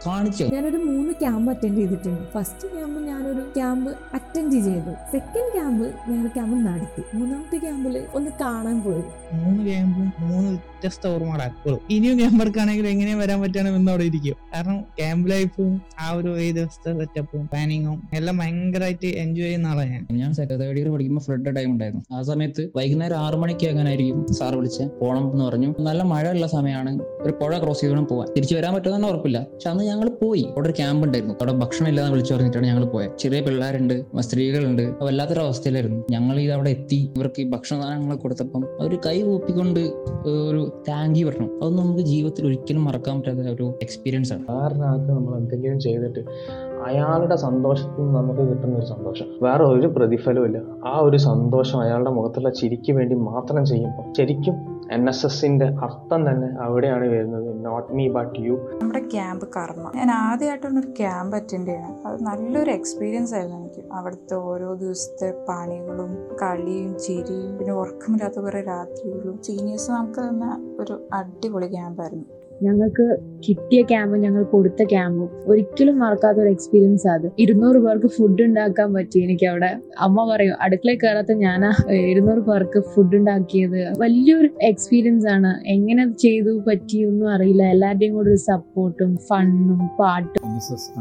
[0.07, 0.45] കാണിച്ചു?
[0.45, 2.31] ഞാനൊരു മൂന്ന് ക്യാമ്പ് അറ്റൻഡ് ചെയ്തിട്ടുണ്ട്.
[2.31, 4.93] ഫസ്റ്റ് ക്യാമ്പ് ഞാനൊരു ക്യാമ്പ് അറ്റൻഡ് ചെയ്തു.
[5.13, 7.17] സെക്കൻഡ് ക്യാമ്പ് ഞാൻ ക്യാമ്പ് നടത്തി.
[7.17, 9.05] മൂന്നാമത്തെ ക്യാമ്പിൽ ഒന്ന് കാണാൻ പോയി.
[9.33, 14.35] മൂന്ന് ക്യാമ്പും മൂന്ന് വ്യത്യസ്ത ഓർമ്മകളാക്കും ഇനിയും ക്യാമ്പർക്കാണെങ്കിൽ എങ്ങനെ വരാൻ പറ്റണമെന്ന് അവിടെ ഇരിക്കും.
[14.55, 20.07] കാരണം ക്യാമ്പ് ലൈഫും ആ ഒരു ഏഴ് ദിവസത്തെ സെറ്റപ്പും പ്ലാനിങ്ങും എല്ലാം ഭയങ്കരമായിട്ട് എൻജോയ് ചെയ്യുന്ന ആളാണ് ഞാൻ.
[20.13, 22.17] ഞാൻ സെക്രട്ടറി പഠിക്കുമ്പോൾ ഫ്ലഡ് ടൈം ഉണ്ടായിരുന്നു.
[22.17, 25.75] ആ സമയത്ത് വൈകുന്നേരം ആറു മണിക്ക് എങ്ങനെയായിരിക്കും സാർ വിളിച്ച് പോണം എന്ന് പറഞ്ഞു.
[25.81, 28.29] നല്ല മഴ ഉള്ള സമയമാണ് ഒരു പുഴ ക്രോസ് ചെയ്ത് പോവാൻ.
[28.37, 29.39] തിരിച്ചു വരാൻ പറ്റുമെന്ന് ഉറപ്പില്ല.
[29.55, 30.43] പക്ഷെ അന്ന് ഞങ്ങൾ പോയി.
[30.43, 31.35] അവിടെ ഒരു ക്യാമ്പ് ഉണ്ടായിരുന്നു.
[31.35, 34.83] അവിടെ ഭക്ഷണം ഇല്ലാന്ന് വിളിച്ചു പറഞ്ഞിട്ടാണ് ഞങ്ങൾ പോയത് ചെറിയ പിള്ളേരുണ്ട് സ്ത്രീകളുണ്ട്.
[35.03, 36.05] വല്ലാത്തൊരു അവസ്ഥയിലായിരുന്നു.
[36.11, 37.01] ഞങ്ങൾ ഇത് അവിടെ എത്തി.
[37.17, 41.47] ഇവർക്ക് ഭക്ഷണ സാധനങ്ങൾ കൊടുത്തപ്പം അവർ കൈ കൂപ്പിക്കൊണ്ട് ഒരു താങ്ക് യു പറഞ്ഞു.
[41.47, 44.43] അതൊന്നും നമുക്ക് ജീവിതത്തിൽ ഒരിക്കലും മറക്കാൻ പറ്റാത്ത ഒരു എക്സ്പീരിയൻസ് ആണ്.
[44.51, 46.21] വേറൊരാൾക്ക് നമ്മൾ എന്തെങ്കിലും ചെയ്തിട്ട്
[46.87, 49.27] അയാളുടെ സന്തോഷത്തിൽ നിന്ന് നമുക്ക് കിട്ടുന്ന ഒരു സന്തോഷം.
[49.43, 54.55] വേറെ ഒരു പ്രതിഫലവും ആ ഒരു സന്തോഷം അയാളുടെ മുഖത്തുള്ള ചിരിക്ക് വേണ്ടി മാത്രം ചെയ്യുമ്പോൾ ശരിക്കും
[54.93, 57.65] എൻ എസ് എസിന്റെ അർത്ഥം തന്നെ അവിടെയാണ് വരുന്നത്.
[57.65, 59.93] നോട്ട് മീ ബട്ട് യു നമ്മുടെ ക്യാമ്പ് കർമ്മ.
[59.97, 62.07] ഞാൻ ആദ്യമായിട്ടാണ് ഒരു ക്യാമ്പ് അറ്റൻഡ് ചെയ്യണം.
[62.07, 63.85] അത് നല്ലൊരു എക്സ്പീരിയൻസ് ആയിരുന്നു എനിക്ക്.
[63.93, 71.67] അവിടുത്തെ ഓരോ ദിവസത്തെ പണികളും കളിയും ചിരിയും പിന്നെ ഉറക്കമില്ലാത്ത കുറേ രാത്രികളും സീനിയേഴ്സ് നമുക്ക് തന്നെ ഒരു അടിപൊളി
[71.67, 72.25] ക്യാമ്പായിരുന്നു
[72.65, 73.07] ഞങ്ങൾക്ക്
[73.49, 77.27] കിട്ടിയ ക്യാമ്പ് ഞങ്ങൾ കൊടുത്ത ക്യാമ്പ് ഒരിക്കലും മറക്കാത്ത ഒരു എക്സ്പീരിയൻസ് അത്.
[77.39, 79.71] ഇരുന്നൂറ് പേർക്ക് ഫുഡ് ഉണ്ടാക്കാൻ പറ്റി എനിക്ക് അവിടെ.
[80.01, 81.63] അമ്മ പറയും അടുക്കളയിൽ കയറാത്ത ഞാൻ
[82.11, 83.81] ഇരുന്നൂറ് പേർക്ക് ഫുഡ് ഉണ്ടാക്കിയത്.
[83.99, 85.53] വലിയൊരു എക്സ്പീരിയൻസ് ആണ്.
[85.67, 87.63] എങ്ങനെ ചെയ്തു പറ്റി ഒന്നും അറിയില്ല.
[87.75, 90.41] എല്ലാവരുടെയും കൂടെ ഒരു സപ്പോർട്ടും ഫണ്ണും പാട്ടും.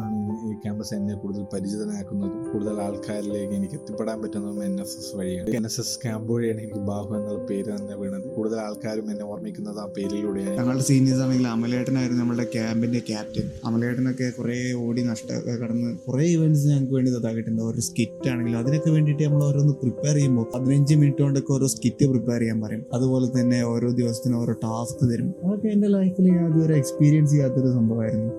[0.03, 2.39] ആണ് ഈ ക്യാമ്പസ് എന്നെ കൂടുതൽ പരിചിതനാക്കുന്നതും.
[2.53, 5.55] കൂടുതൽ ആൾക്കാരിലേക്ക് എനിക്ക് എത്തിപ്പെടാൻ പറ്റുന്നതും എൻ എസ് എസ് വഴിയാണ്.
[5.59, 8.27] എൻ എസ് എസ് ക്യാമ്പ് വഴിയാണ് എനിക്ക് ബാഹു എന്നുള്ള പേര് തന്നെ വീണത്.
[8.37, 10.57] കൂടുതൽ ആൾക്കാരും എന്നെ ഓർമ്മിക്കുന്നത് ആ പേരിലൂടെയാണ്.
[10.59, 13.47] ഞങ്ങളുടെ സീനിയേഴ്സ് ആണെങ്കിൽ അമലേട്ടനായിരുന്നു നമ്മുടെ ക്യാമ്പിന്റെ ക്യാപ്റ്റൻ.
[13.65, 15.29] അമലേട്ടനൊക്കെ കുറേ ഓടി നഷ്ട
[15.61, 17.61] കടന്ന് കുറേ ഇവന്റ്സ് ഞങ്ങൾക്ക് വേണ്ടി ഇതാക്കിയിട്ടുണ്ട്.
[17.61, 22.39] ഓരോ സ്കിറ്റ് ആണെങ്കിലും അതിനൊക്കെ വേണ്ടിയിട്ട് നമ്മൾ ഓരോന്ന് പ്രിപ്പയർ ചെയ്യുമ്പോൾ പതിനഞ്ച് മിനിറ്റ് കൊണ്ടൊക്കെ ഓരോ സ്കിറ്റ് പ്രിപ്പയർ
[22.39, 22.85] ചെയ്യാൻ പറയും.
[22.93, 25.29] അതുപോലെ തന്നെ ഓരോ ദിവസത്തിനും ഓരോ ടാസ്ക് തരും.
[25.45, 28.31] അതൊക്കെ എന്റെ ലൈഫിൽ ഞാൻ ഇതുവരെ എക്സ്പീരിയൻസ് ചെയ്യാത്തൊരു സംഭവമായിരുന്നു.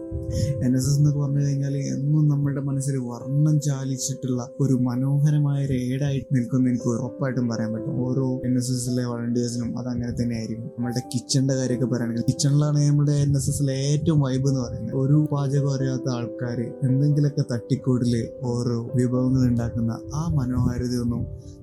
[0.67, 6.29] എൻ എസ് എസ് എന്നൊക്കെ പറഞ്ഞു കഴിഞ്ഞാൽ എന്നും നമ്മുടെ മനസ്സിൽ വർണം ചാലിച്ചിട്ടുള്ള ഒരു മനോഹരമായ ഒരു ഏടായിട്ട്
[6.37, 7.95] നിൽക്കുന്ന എനിക്ക് ഉറപ്പായിട്ടും പറയാൻ പറ്റും.
[8.07, 13.15] ഓരോ എൻ എസ് എസിലെ വളണ്ടിയേഴ്സിനും അത് അങ്ങനെ തന്നെ ആയിരിക്കും നമ്മളുടെ കിച്ചണിന്റെ കാര്യമൊക്കെ പറയുകയാണെങ്കിൽ കിച്ചണിലാണ് നമ്മുടെ
[13.21, 18.13] എൻ എസ് എസിലെ ഏറ്റവും വൈബ് എന്ന് പറയുന്നത് ഒരു പാചകം അറിയാത്ത ആൾക്കാർ എന്തെങ്കിലുമൊക്കെ തട്ടിക്കൂടിൽ
[18.45, 21.23] ഓരോ വിഭവങ്ങൾ ഉണ്ടാക്കുന്ന ആ മനോഹാരിതയൊന്നും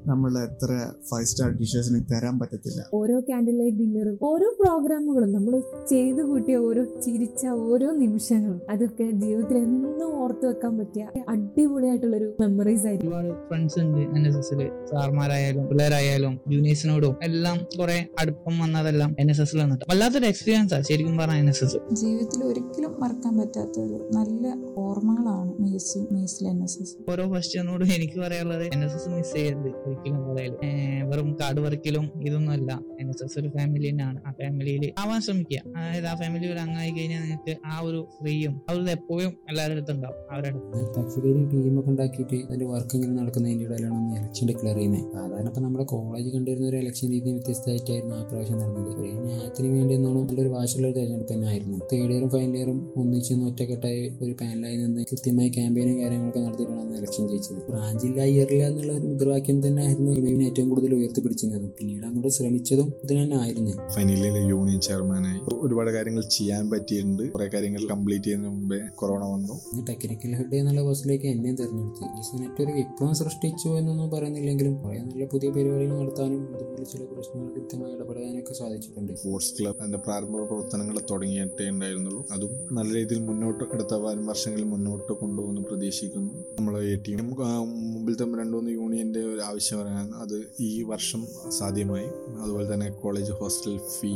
[0.09, 0.69] നമ്മൾ എത്ര
[1.09, 2.81] ഫൈവ് സ്റ്റാർ ഡിഷസിന് തരാൻ പറ്റത്തില്ല.
[2.99, 5.53] ഓരോ ക്യാൻഡിൽ ലൈറ്റ് ഡിന്നറും ഓരോ പ്രോഗ്രാമുകളും നമ്മൾ
[5.91, 13.11] ചെയ്തു കൂട്ടിയ ഓരോ ചിരിച്ച ഓരോ നിമിഷങ്ങളും അതൊക്കെ ജീവിതത്തിൽ എന്നും ഓർത്തു വെക്കാൻ പറ്റിയ അടിപൊളിയായിട്ടുള്ളൊരു മെമ്മറീസ് ആയിരിക്കും.
[13.11, 14.61] ഒരുപാട് ഫ്രണ്ട്സ് ഉണ്ട് എൻ എസ് എസിൽ
[14.91, 21.17] സാർമാരായാലും പിള്ളേരായാലും ജൂനിയേഴ്സിനോടും എല്ലാം കുറെ അടുപ്പം വന്നതെല്ലാം എൻ എസ് എസിൽ വന്നിട്ട് വല്ലാത്തൊരു എക്സ്പീരിയൻസ് ആണ് ശരിക്കും
[21.17, 24.45] പറഞ്ഞ എൻ എസ് എസ് ജീവിതത്തിൽ ഒരിക്കലും മറക്കാൻ പറ്റാത്ത ഒരു നല്ല
[24.85, 29.71] ഓർമ്മകളാണ് മേസും മേസിൽ എൻ എസ് എസ് ഓരോ ക്വസ്റ്റ്യനോടും എനിക്ക് പറയാനുള്ളത് എൻ എസ് എസ് മിസ് ചെയ്യരുത്.
[29.91, 30.19] ഒരിക്കലും
[30.67, 35.21] ഏഹ് വെറും കാർഡ് വർക്കിലും ഇതൊന്നും അല്ല എൻ എസ് എസ് ഒരു ഫാമിലി തന്നെയാണ് ആ ഫാമിലിയിൽ ആവാൻ
[35.21, 35.59] ശ്രമിക്കുക.
[35.77, 40.19] അതായത് ആ ഫാമിലി ഒരു അംഗമായി കഴിഞ്ഞാൽ നിങ്ങൾക്ക് ആ ഒരു ഫ്രീയും അവരുടെ എപ്പോഴും എല്ലാവരുടെ അടുത്തും ഉണ്ടാവും
[40.31, 41.19] അവരുടെ അടുത്ത്.
[41.51, 45.05] ടീമൊക്കെ ഉണ്ടാക്കിയിട്ട് അതിന്റെ വർക്ക് ഇങ്ങനെ നടക്കുന്നതിന്റെ ഇടയിലാണ് ഇലക്ഷൻ ഡിക്ലെയർ ചെയ്യുന്നത്.
[45.15, 48.89] സാധാരണ ഇപ്പൊ നമ്മുടെ കോളേജ് കണ്ടിരുന്ന ഒരു ഇലക്ഷൻ രീതി വ്യത്യസ്തമായിട്ടായിരുന്നു ആ പ്രാവശ്യം നടന്നത്.
[49.01, 53.33] ഒരു ന്യായത്തിന് വേണ്ടി എന്നാണ് നല്ലൊരു വാശിയുള്ള ഒരു തെരഞ്ഞെടുപ്പ് തന്നെ ആയിരുന്നു തേർഡ് ഇയറും ഫൈനൽ ഇയറും ഒന്നിച്ച്
[53.49, 57.59] ഒറ്റക്കെട്ടായി ഒരു പാനലായി നിന്ന് കൃത്യമായി ക്യാമ്പയിനും കാര്യങ്ങളൊക്കെ നടത്തിയിട്ടാണ് ഇലക്ഷൻ ജയിച്ചത്.
[57.69, 61.71] ബ്രാഞ്ചില്ല ഇയറില്ല എന്നുള്ള ഒരു മുദ്രാവാക്യം തന്നെ ആയിരുന്നു യൂണിയൻ ഏറ്റവും കൂടുതൽ ഉയർത്തിപ്പിടിച്ചിരുന്നത്.
[61.79, 67.23] പിന്നീട് അങ്ങോട്ട് ശ്രമിച്ചതും ഇത് തന്നെ ആയിരുന്നു ഫൈനലിലെ യൂണിയൻ ചെയർമാനായി ഒരുപാട് കാര്യങ്ങൾ ചെയ്യാൻ പറ്റിയിട്ടുണ്ട്.
[67.31, 69.83] കുറെ കാര്യങ്ങൾ കംപ്ലീറ്റ് ചെയ്യുന്ന മുമ്പേ കൊറോണ വന്നു.
[69.89, 72.05] ടെക്നിക്കൽ ഹെഡ് എന്നുള്ള പോസ്റ്റിലേക്ക് എന്നെയും തിരഞ്ഞെടുത്തു.
[72.19, 77.93] ഈ നെറ്റ്വർക്ക് വിപ്ലവം സൃഷ്ടിച്ചു എന്നൊന്നും പറയുന്നില്ലെങ്കിലും കുറെ നല്ല പുതിയ പരിപാടികൾ നടത്താനും അതുപോലെ ചില പ്രശ്നങ്ങൾ കൃത്യമായി
[77.95, 79.13] ഇടപെടാനൊക്കെ സാധിച്ചിട്ടുണ്ട്.
[79.13, 82.21] സ്പോർട്സ് ക്ലബ് അതിന്റെ പ്രാരംഭ പ്രവർത്തനങ്ങൾ തുടങ്ങിയിട്ടേ ഉണ്ടായിരുന്നുള്ളൂ.
[82.31, 86.31] അതും നല്ല രീതിയിൽ മുന്നോട്ട് അടുത്ത വരും വർഷങ്ങളിൽ മുന്നോട്ട് കൊണ്ടുപോകുന്നു പ്രതീക്ഷിക്കുന്നു.
[86.59, 92.07] നമ്മൾ ഈ മുമ്പിൽ തമ്മിൽ രണ്ടു മൂന്ന് യൂണിയന്റെ ഒരു ആവശ്യം പറയാൻ അത് ഈ വർഷം സാധ്യമായി.
[92.41, 94.11] അതുപോലെ തന്നെ കോളേജ് ഹോസ്റ്റൽ ഫീ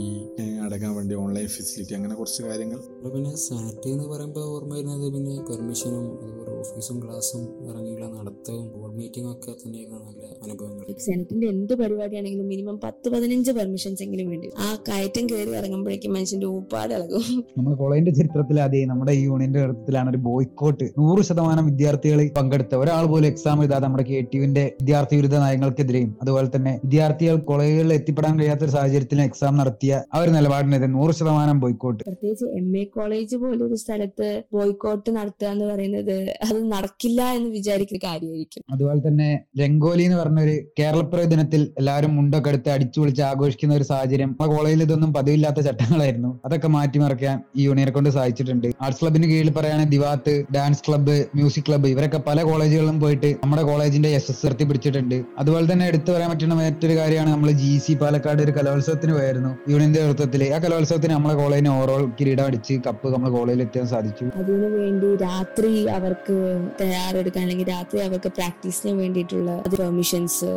[0.66, 2.80] അടക്കാൻ വേണ്ടി ഓൺലൈൻ ഫെസിലിറ്റി അങ്ങനെ കുറച്ച് കാര്യങ്ങൾ.
[3.14, 9.32] പിന്നെ സാറ്റർഡേ എന്ന് പറയുമ്പോൾ ഓർമ്മ വരുന്നത് പിന്നെ പെർമിഷനും അതുപോലെ ഓഫീസും ക്ലാസ്സും ഇറങ്ങിയുള്ള നടത്തവും ബോർഡ് മീറ്റിംഗും
[9.32, 10.84] ഒക്കെ തന്നെയായിരുന്നു നല്ല അനുഭവങ്ങൾ.
[11.06, 16.94] സെനറ്റിന്റെ എന്ത് പരിപാടിയാണെങ്കിലും മിനിമം പത്ത് പതിനഞ്ച് പെർമിഷൻസ് എങ്കിലും വേണ്ടി ആ കയറ്റം കയറി ഇറങ്ങുമ്പോഴേക്കും മനുഷ്യന്റെ ഊപ്പാട്
[16.98, 17.24] ഇളകും.
[17.58, 23.06] നമ്മുടെ കോളേജിന്റെ ചരിത്രത്തിൽ അതേ നമ്മുടെ ഈ യൂണിയന്റെ നേതൃത്വത്തിലാണ് ഒരു ബോയ്ക്കോട്ട് നൂറ് ശതമാനം വിദ്യാർത്ഥികൾ പങ്കെടുത്ത ഒരാൾ
[23.12, 28.34] പോലും എക്സാം എഴുതാതെ നമ്മുടെ കെ ടി യുവിന്റെ വിദ്യാർത്ഥി വിരുദ്ധ നയങ്ങൾക്കെതിരെയും അതുപോലെ തന്നെ വിദ്യാർത്ഥികൾ കോളേജുകളിൽ എത്തിപ്പെടാൻ
[28.40, 33.36] കഴിയാത്ത ഒരു സാഹചര്യത്തിൽ എക്സാം നടത്തിയ ആ ഒരു നിലപാടിനെതിരെ നൂറ് ശതമാനം ബോയ്ക്കോട്ട് പ്രത്യേകിച്ച് എം എ കോളേജ്
[33.44, 38.64] പോലൊരു സ്ഥലത്ത് ബോയ്ക്കോട്ട് നടത്തുക എന്ന് പറയുന്നത് അത് നടക്കില്ല എന്ന് വിചാരിക്കുന്ന കാര്യമായിരിക്കും.
[38.74, 39.30] അതുപോലെ തന്നെ
[39.62, 44.30] രംഗോലി എന്ന് പറഞ്ഞ ഒരു കേരളപ്പിറവി ദിനത്തിൽ എല്ലാവരും മുണ്ടൊക്കെ എടുത്ത് അടിച്ചു വിളിച്ച് ആഘോഷിക്കുന്ന ഒരു സാഹചര്യം.
[44.30, 46.32] നമ്മുടെ കോളേജിൽ ഇതൊന്നും പതിവില്ലാത്ത ചട്ടങ്ങളായിരുന്നു.
[46.46, 48.68] അതൊക്കെ മാറ്റിമറിക്കാൻ ഈ യൂണിയനെ കൊണ്ട് സാധിച്ചിട്ടുണ്ട്.
[48.82, 54.10] ആർട്സ് ക്ലബിന് കീഴിൽ പറയുകയാണെങ്കിൽ Diwath dance club music club ഇവരൊക്കെ പല കോളേജുകളിലും പോയിട്ട് നമ്മുടെ കോളേജിന്റെ
[54.20, 58.42] എസ് എസ് നിർത്തി പിടിച്ചിട്ടുണ്ട് അതുപോലെ തന്നെ എടുത്തു പറയാൻ പറ്റുന്ന മറ്റൊരു കാര്യമാണ് നമ്മൾ ജി സി പാലക്കാട്
[58.46, 59.52] ഒരു കലോത്സവത്തിന് പോയായിരുന്നു.
[59.72, 64.26] യൂണിയന്റെ നേതൃത്വത്തിൽ ആ കലോത്സവത്തിന് നമ്മുടെ കോളേജിന് ഓവറോൾ കിരീടം അടിച്ച് കപ്പ് നമ്മുടെ കോളേജിൽ എത്താൻ സാധിച്ചു.
[64.42, 66.36] അതിനു വേണ്ടി രാത്രി അവർക്ക്
[66.82, 70.50] തയ്യാറെടുക്കാൻ അല്ലെങ്കിൽ രാത്രി അവർക്ക് പ്രാക്ടീസിന് വേണ്ടിയിട്ടുള്ള പെർമിഷൻസ്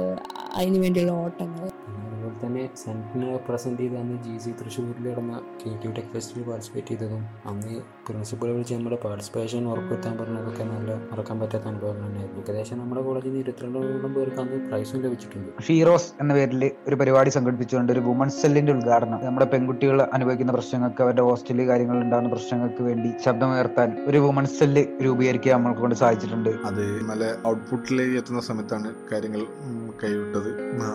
[0.55, 1.65] അതിന് വേണ്ടിയുള്ള ഓട്ടങ്ങൾ.
[1.99, 6.89] അതുപോലെ തന്നെ സെനറ്റിനെ പ്രസന്റ് ചെയ്ത് അന്ന് ജി സി തൃശ്ശൂരിൽ നടന്ന കെ ടി ടെക് ഫെസ്റ്റിൽ പാർട്ടിസിപ്പേറ്റ്
[6.89, 7.75] ചെയ്തതും അന്ന്
[8.09, 12.43] പ്രിൻസിപ്പൾ വിളിച്ച് നമ്മുടെ പാർട്ടിസിപ്പേഷൻ ഉറപ്പുവരുത്താൻ പറഞ്ഞതൊക്കെ നല്ല മറക്കാൻ പറ്റാത്ത അനുഭവങ്ങൾ തന്നെയായിരുന്നു.
[12.45, 15.51] ഏകദേശം നമ്മുടെ കോളേജിൽ നിന്ന് ഇരുപത്തിരണ്ടോളം പേർക്ക് അന്ന് പ്രൈസും ലഭിച്ചിട്ടുണ്ട്.
[15.67, 19.21] ഷീറോസ് എന്ന പേരിൽ ഒരു പരിപാടി സംഘടിപ്പിച്ചുകൊണ്ട് ഒരു വുമൺസ് സെല്ലിന്റെ ഉദ്ഘാടനം.
[19.29, 25.55] നമ്മുടെ പെൺകുട്ടികൾ അനുഭവിക്കുന്ന പ്രശ്നങ്ങൾക്ക് അവരുടെ ഹോസ്റ്റലിൽ കാര്യങ്ങൾ ഉണ്ടാകുന്ന പ്രശ്നങ്ങൾക്ക് വേണ്ടി ശബ്ദമുയർത്താൻ ഒരു വുമൺസ് സെല്ല് രൂപീകരിക്കാൻ
[25.59, 26.51] നമ്മൾക്ക് കൊണ്ട് സാധിച്ചിട്ടുണ്ട്.
[26.71, 29.45] അത് നല്ല ഔട്ട്പുട്ടിലേക്ക് എത്തുന്ന സമയത്താണ് കാര്യങ്ങൾ
[30.03, 30.51] കൈവിട്ടത്.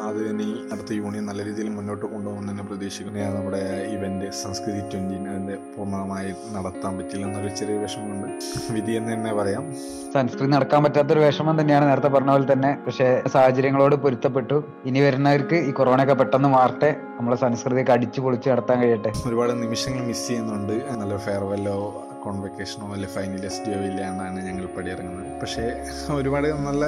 [0.09, 3.21] അത് ഇനി അടുത്ത യൂണിയൻ നല്ല രീതിയിൽ മുന്നോട്ട് കൊണ്ടുപോകുമെന്ന് തന്നെ പ്രതീക്ഷിക്കുന്നു.
[3.37, 3.63] നമ്മുടെ
[3.95, 8.27] ഇവന്റ് സംസ്കൃതി ട്വന്റി അതിന്റെ പൂർണമായി നടത്താൻ പറ്റില്ല എന്നൊരു ചെറിയ വിഷമമുണ്ട്.
[8.73, 9.63] വിധി എന്ന് തന്നെ പറയാം.
[10.13, 12.77] സൺസ്ക്രീൻ നടക്കാൻ പറ്റാത്തൊരു വിഷമം തന്നെയാണ് നേരത്തെ പറഞ്ഞ പോലെ തന്നെ.
[12.85, 14.63] പക്ഷേ സാഹചര്യങ്ങളോട് പൊരുത്തപ്പെട്ടു.
[14.85, 16.95] ഇനി വരുന്നവർക്ക് ഈ കൊറോണ ഒക്കെ പെട്ടെന്ന് മാറട്ടെ.
[17.19, 19.13] നമ്മളെ സംസ്കൃതിയൊക്കെ അടിച്ചു പൊളിച്ച് നടത്താൻ കഴിയട്ടെ.
[19.25, 20.73] ഒരുപാട് നിമിഷങ്ങൾ മിസ് ചെയ്യുന്നുണ്ട്.
[20.73, 21.77] നല്ല ഫെയർവെല്ലോ
[22.25, 25.29] കോൺവെക്കേഷനോ അല്ലെ ഫൈനൽ എസ് ഇല്ല ഇല്ലാണ്ടാണ് ഞങ്ങൾ പടിയിറങ്ങുന്നത്.
[25.41, 25.63] പക്ഷേ
[26.17, 26.83] ഒരുപാട് നല്ല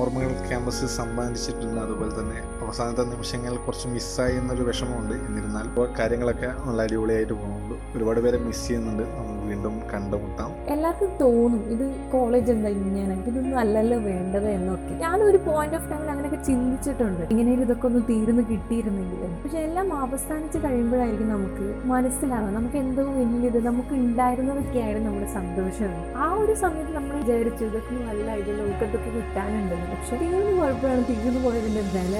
[0.00, 5.14] ഓർമ്മകൾ ക്യാമ്പസ് സമ്പാദിച്ചിട്ടുണ്ട് അതുപോലെ തന്നെ അവസാനത്തെ നിമിഷങ്ങൾ കുറച്ച് മിസ്സായി എന്നൊരു വിഷമമുണ്ട്.
[5.28, 5.68] എന്നിരുന്നാൽ
[6.00, 7.74] കാര്യങ്ങളൊക്കെ നല്ല അടിപൊളിയായിട്ട് പോകുന്നുണ്ട്.
[7.96, 9.04] ഒരുപാട് പേരെ മിസ് ചെയ്യുന്നുണ്ട്.
[9.18, 10.50] നമുക്ക് വീണ്ടും കണ്ടുമുട്ടാം.
[10.74, 14.92] എല്ലാവർക്കും തോന്നും ഇത് കോളേജ് എന്താ ഇങ്ങനെ ഇതൊന്നും അല്ലല്ലോ വേണ്ടത് എന്നൊക്കെ.
[15.04, 17.22] ഞാൻ ഒരു പോയിന്റ് ഓഫ് ടൈമിൽ അങ്ങനെയൊക്കെ ചിന്തിച്ചിട്ടുണ്ട്.
[17.32, 23.94] ഇങ്ങനെയും ഇതൊക്കെ ഒന്ന് തീർന്ന് കിട്ടിയിരുന്നെങ്കിൽ പക്ഷെ എല്ലാം അവസാനിച്ച് കഴിയുമ്പോഴായിരിക്കും നമുക്ക് മനസ്സിലാവുക നമുക്ക് എന്തോ വലിയത് നമുക്ക്
[24.74, 30.52] ഉണ്ടായിരുന്നതൊക്കെയായിരുന്നു നമ്മുടെ സന്തോഷമാണ് ആ ഒരു സമയത്ത് നമ്മൾ വിചാരിച്ചു ഇതൊക്കെ നല്ല ഇത് നമുക്കതൊക്കെ കിട്ടാനുണ്ടെന്ന് പക്ഷെ തീർന്നു
[30.58, 32.16] പോയപ്പോഴാണ് തീർന്നു പോയതിന്റെ വില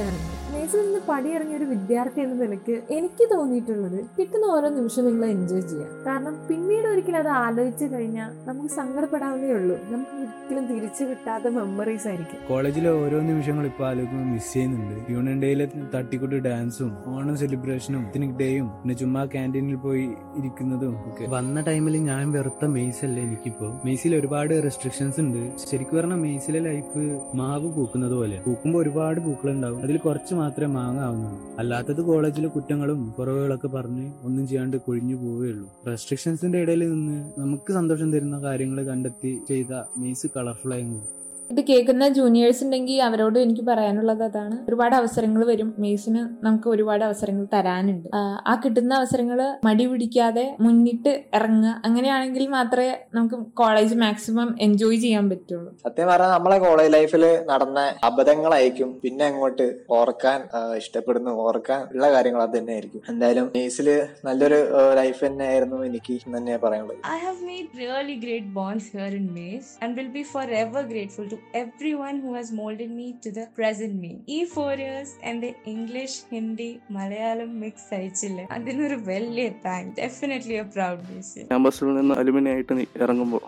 [0.54, 5.90] നേഴ്സിൽ നിന്ന് പടിയിറങ്ങിയ ഒരു വിദ്യാർത്ഥി എന്ന നിലയ്ക്ക് എനിക്ക് തോന്നിയിട്ടുള്ളത് കിട്ടുന്ന ഓരോ നിമിഷം നിങ്ങൾ എൻജോയ് ചെയ്യാം.
[6.06, 9.76] കാരണം പിന്നീട് ഒരിക്കലും അത് ആലോചിച്ച് കഴിഞ്ഞാൽ നമുക്ക് സങ്കടപ്പെടാവുന്നേ ഉള്ളൂ.
[9.84, 12.38] നമുക്ക് ഒരിക്കലും തിരിച്ചു കിട്ടാത്ത മെമ്മറീസ് ആയിരിക്കും.
[12.48, 15.12] കോളേജിലെ ഓരോ നിമിഷങ്ങളും ഇപ്പൊ ആലോചിക്കുമ്പോൾ മിസ് ചെയ്യുന്നുണ്ട്.
[15.12, 20.04] യൂണിയൻ ഡേയിലെ തട്ടിക്കൂട്ട് ഡാൻസും ഓണം സെലിബ്രേഷനും പിക്നിക് ഡേയും പിന്നെ ചുമ്മാ ക്യാന്റീനിൽ പോയി
[20.38, 21.26] ഇരിക്കുന്നതും ഒക്കെ.
[21.28, 23.80] വന്ന ടൈമിൽ ഞാൻ വെറുത്ത മെയ്സ് അല്ലേ എനിക്കിപ്പോ.
[23.84, 25.56] മെയ്സിൽ ഒരുപാട് റെസ്ട്രിക്ഷൻസ് ഉണ്ട്.
[25.70, 28.40] ശരിക്കും പറഞ്ഞാൽ മെയ്സിലെ ലൈഫ് മാവ് പൂക്കുന്നത് പോലെ.
[28.46, 29.82] പൂക്കുമ്പോൾ ഒരുപാട് പൂക്കളുണ്ടാവും.
[29.82, 31.40] അതിൽ കുറച്ച് മാത്രമേ മാങ്ങാവുന്നുള്ളൂ.
[31.58, 38.38] അല്ലാത്തത് കോളേജിലെ കുറ്റങ്ങളും കുറവുകളൊക്കെ പറഞ്ഞ് ഒന്നും ചെയ്യാണ്ട് കൊഴിഞ്ഞു പോവുകയുള്ളൂ റെസ്ട്രിക്ഷൻസിന്റെ ഇടയിൽ നിന്ന് നമുക്ക് സന്തോഷം തരുന്ന
[38.42, 41.10] കാര്യങ്ങൾ കണ്ടെത്തി ചെയ്ത മീസ് കളർഫുൾ ആയി പോകും
[41.50, 44.66] ഇത് കേൾക്കുന്ന ജൂനിയേഴ്സ് ഉണ്ടെങ്കിൽ അവരോട് എനിക്ക് പറയാനുള്ളത് അതാണ്.
[44.68, 45.74] ഒരുപാട് അവസരങ്ങൾ വരും.
[45.78, 48.08] മെയ്സിന് നമുക്ക് ഒരുപാട് അവസരങ്ങൾ തരാനുണ്ട്.
[48.14, 51.82] ആ, കിട്ടുന്ന അവസരങ്ങൾ മടി പിടിക്കാതെ മുന്നിട്ട് ഇറങ്ങുക.
[51.84, 55.72] അങ്ങനെയാണെങ്കിൽ മാത്രമേ നമുക്ക് കോളേജ് മാക്സിമം എൻജോയ് ചെയ്യാൻ പറ്റുള്ളൂ.
[55.84, 59.00] സത്യം പറഞ്ഞാൽ നമ്മളെ കോളേജ് ലൈഫിൽ നടന്ന അബദ്ധങ്ങളായിരിക്കും.
[59.02, 60.40] പിന്നെ അങ്ങോട്ട് ഓർക്കാൻ
[60.76, 61.30] ഇഷ്ടപ്പെടുന്നു.
[61.30, 64.60] ഓർക്കാൻ ഉള്ള കാര്യങ്ങൾ അത് തന്നെ ആയിരിക്കും എന്തായാലും മേസിൽ നല്ലൊരു
[64.94, 66.98] ലൈഫ് തന്നെ ആയിരുന്നു എനിക്ക് തന്നെയാണ് തന്നെ പറയാനുള്ളത്.
[67.06, 72.16] Have made really great bonds here in MACE and will be forever grateful to everyone
[72.20, 74.10] who has molded me to the present me.
[74.36, 81.88] ഈ ഫോർ ഇയേഴ്സ് എന്റെ ഇംഗ്ലീഷ് ഹിന്ദി മലയാളം മിക്സ് അയച്ചില്ലേ അതിനൊരു വലിയ താങ്ക് ഡെഫിനറ്റ്ലി പ്രൗഡ് ക്യാമ്പസിൽ
[81.98, 83.42] നിന്ന് അലുമിനി ആയിട്ട് ഇറങ്ങുമ്പോൾ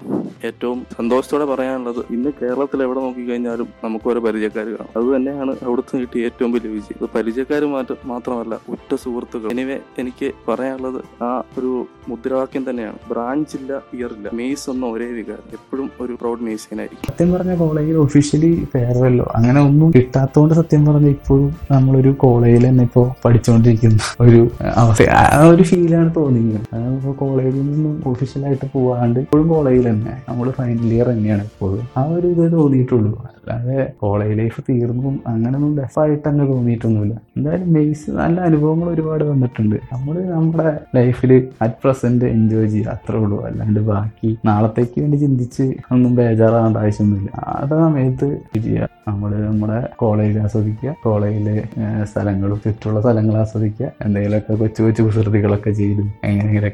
[0.49, 4.93] ഏറ്റവും സന്തോഷത്തോടെ പറയാനുള്ളത് ഇന്ന് കേരളത്തിൽ എവിടെ നോക്കിക്കഴിഞ്ഞാലും നമുക്ക് ഓരോ പരിചയക്കാർ കാണും.
[4.99, 6.99] അത് തന്നെയാണ് അവിടുത്തെ കിട്ടിയ ഏറ്റവും വലിയ വിജയം.
[7.01, 9.49] അത് പരിചയക്കാർ മാറ്റം മാത്രമല്ല ഉറ്റ സുഹൃത്തുക്കൾ.
[9.57, 11.73] എനിവേ എനിക്ക് പറയാനുള്ളത് ആ ഒരു
[12.11, 12.99] മുദ്രാവാക്യം തന്നെയാണ്.
[13.13, 15.47] ബ്രാഞ്ച് ഇല്ല ഇയർ ഇല്ല മെയ്സ് ഒന്നും ഒരേ വികാരം.
[15.59, 21.49] എപ്പോഴും ഒരു പ്രൗഡ് മെയ്സീനായിരിക്കും സത്യം പറഞ്ഞ കോളേജിൽ ഒഫീഷ്യലി ഫെയർവെല്ലോ അങ്ങനെ ഒന്നും കിട്ടാത്തതുകൊണ്ട് സത്യം പറഞ്ഞ ഇപ്പോഴും
[21.73, 24.41] നമ്മളൊരു കോളേജിൽ തന്നെ ഇപ്പോ പഠിച്ചുകൊണ്ടിരിക്കുന്ന ഒരു
[24.83, 25.09] അവസ്ഥ.
[25.21, 31.09] ആ ഒരു ഫീലാണ് തോന്നിയിരിക്കുന്നത് ഇപ്പോൾ കോളേജിൽ നിന്നും ഒഫീഷ്യലായിട്ട് പോവാണ്ട് ഇപ്പോഴും കോളേജിൽ തന്നെ നമ്മൾ ഫൈനൽ ഇയർ
[31.13, 31.85] തന്നെയാണ് ഇപ്പോഴും.
[31.99, 33.13] ആ ഒരു ഇത് തോന്നിയിട്ടുള്ളൂ.
[33.51, 37.21] അല്ലാതെ കോളേജ് ലൈഫ് തീർന്നു അങ്ങനെയൊന്നും ഡെഫായിട്ട് തന്നെ തോന്നിയിട്ടൊന്നുമില്ല.
[37.37, 39.77] എന്തായാലും ബേസ് നല്ല അനുഭവങ്ങൾ ഒരുപാട് വന്നിട്ടുണ്ട്.
[39.93, 43.45] നമ്മൾ നമ്മുടെ ലൈഫിൽ അറ്റ് പ്രസന്റ് എൻജോയ് ചെയ്യുക അത്രേ ഉള്ളൂ.
[43.45, 47.31] അല്ലാണ്ട് ബാക്കി നാളത്തേക്ക് വേണ്ടി ചിന്തിച്ച് ഒന്നും ബേജാറാവേണ്ട ആവശ്യമൊന്നുമില്ല.
[47.37, 48.89] ആ സമയത്ത് ചെയ്യുക.
[49.09, 51.65] നമ്മൾ നമ്മുടെ കോളേജിൽ ആസ്വദിക്കുക കോളേജിലെ
[52.05, 56.03] സ്ഥലങ്ങളും ചുറ്റുള്ള സ്ഥലങ്ങൾ ആസ്വദിക്കുക എന്തെങ്കിലുമൊക്കെ കൊച്ചു കൊച്ചു കുസൃതികളൊക്കെ ചെയ്ത്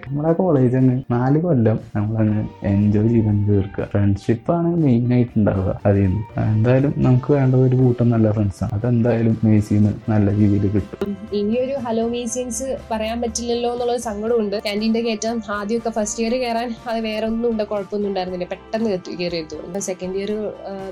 [0.08, 3.84] നമ്മുടെ കോളേജ് അങ്ങ് നാല് കൊല്ലം നമ്മളങ്ങ് എൻജോയ് ചെയ്ത് അങ്ങ് തീർക്കുക.
[3.84, 6.22] ഫ്രണ്ട്ഷിപ്പാണ് മെയിൻ ആയിട്ട് ഉണ്ടാവുക അതിൽ നിന്ന്.
[6.62, 11.08] എന്തായാലും നമുക്ക് വേണ്ടത് ഒരു കൂട്ടം നല്ല ഫ്രണ്ട്സാണ് അതെന്തായാലും മേസിന്ന് നല്ല രീതിയിൽ കിട്ടും.
[11.38, 16.98] ഇനിയൊരു ഹലോ മീസിയൻസ് പറയാൻ പറ്റില്ലല്ലോ എന്നുള്ള ഒരു സങ്കടമുണ്ട് ക്യാന്റീന്റെ കയറ്റം ആദ്യമൊക്കെ ഫസ്റ്റ് ഇയർ കയറാൻ അത്
[17.06, 18.46] വേറെ ഒന്നും ഉണ്ട് കുഴപ്പമൊന്നും ഉണ്ടായിരുന്നില്ല.
[18.52, 20.30] പെട്ടെന്ന് കയറ്റി കയറി എത്തുള്ളൂ second year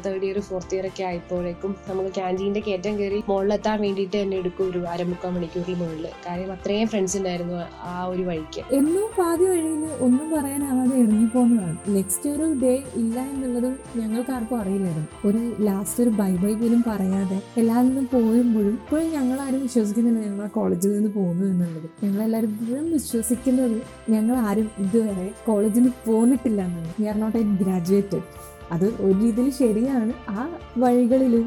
[0.06, 4.82] third year fourth year ഒക്കെ ആയപ്പോഴേക്കും നമ്മൾ ക്യാന്റീന്റെ കയറ്റം കയറി മുകളിലെത്താൻ വേണ്ടിയിട്ട് തന്നെ എടുക്കും ഒരു
[4.94, 7.60] അരമുക്കാൽ മണിക്കൂറിൽ മുകളിൽ കാര്യം അത്രയും ഫ്രണ്ട്സ് ഉണ്ടായിരുന്നു
[7.92, 8.64] ആ ഒരു വഴിക്ക്.
[8.80, 15.08] എന്നും പാതി വഴിയിൽ ഒന്നും പറയാനാവാതെ ഇറങ്ങിപ്പോന്നതാണ് നെക്സ്റ്റ് ഒരു ഡേ ഇല്ല എന്നുള്ളതും ഞങ്ങൾക്ക് ആർക്കും അറിയില്ലായിരുന്നു.
[15.30, 20.44] ഒരു ലാസ്റ്റ് ഒരു ബൈ ബൈ പോലും പറയാതെ എല്ലാവരും നിന്നും പോയുമ്പോഴും ഇപ്പോഴും ഞങ്ങൾ ആരും വിശ്വസിക്കുന്നില്ല ഞങ്ങൾ
[20.44, 21.88] ആ കോളേജിൽ നിന്ന് പോകുന്നു എന്നുള്ളത്.
[22.04, 23.76] ഞങ്ങളെല്ലാവരും എല്ലാവരും വിശ്വസിക്കുന്നത്
[24.14, 28.22] ഞങ്ങൾ ആരും ഇതുവരെ കോളേജിൽ നിന്ന് പോന്നിട്ടില്ല എന്നാണ് we are not a graduated
[28.74, 30.12] അത് ഒരു രീതിയിൽ ശരിയാണ്.
[30.28, 30.40] ആ
[30.78, 31.46] വഴികളിലും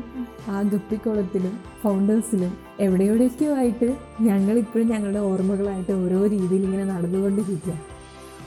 [0.54, 3.90] ആ ഗപ്പിക്കുളത്തിലും ഫൗണ്ടേഴ്സിലും എവിടെയെവിടെയൊക്കെയോ ആയിട്ട്
[4.22, 7.76] ഞങ്ങൾ ഇപ്പോഴും ഞങ്ങളുടെ ഓർമ്മകളായിട്ട് ഓരോ രീതിയിൽ ഇങ്ങനെ നടന്നുകൊണ്ടിരിക്കുക.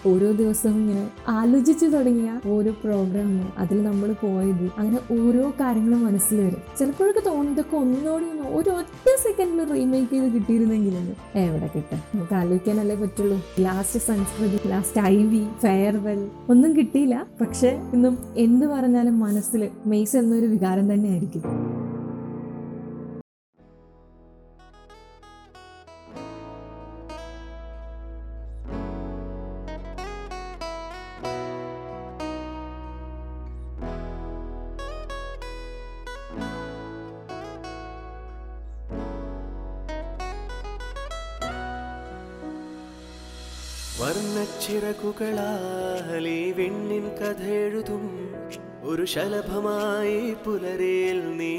[0.07, 4.71] ഓരോ ദിവസവും ഇങ്ങനെ ആലോചിച്ചു തുടങ്ങിയ ഓരോ പ്രോഗ്രാമും അതിൽ നമ്മൾ പോയത്.
[4.79, 6.63] അങ്ങനെ ഓരോ കാര്യങ്ങളും മനസ്സിൽ വരും.
[6.79, 11.39] ചിലപ്പോഴൊക്കെ തോന്നും ഒന്നോടി ഒന്ന് ഒരു ഒറ്റ സെക്കൻഡിൽ റീമേക്ക് ചെയ്ത് കിട്ടിയിരുന്നെങ്കിലെന്ന്.
[11.39, 13.41] എവിടെ കിട്ടും നമുക്ക് ആലോചിക്കാനല്ലേ പറ്റുള്ളൂ.
[13.61, 17.27] Last Samskriti last I V farewell ഒന്നും കിട്ടിയില്ല.
[17.41, 21.43] പക്ഷെ ഇന്നും എന്ത് പറഞ്ഞാലും മനസ്സിൽ മെയ്സ് എന്നൊരു വികാരം തന്നെ ആയിരിക്കും
[45.09, 48.05] വർണച്ചിറകുകളാലി വിണ്ണിൻ കഥെഴുതും
[48.83, 51.53] ഒരു ശലഭമായി പുലരേൽ നീ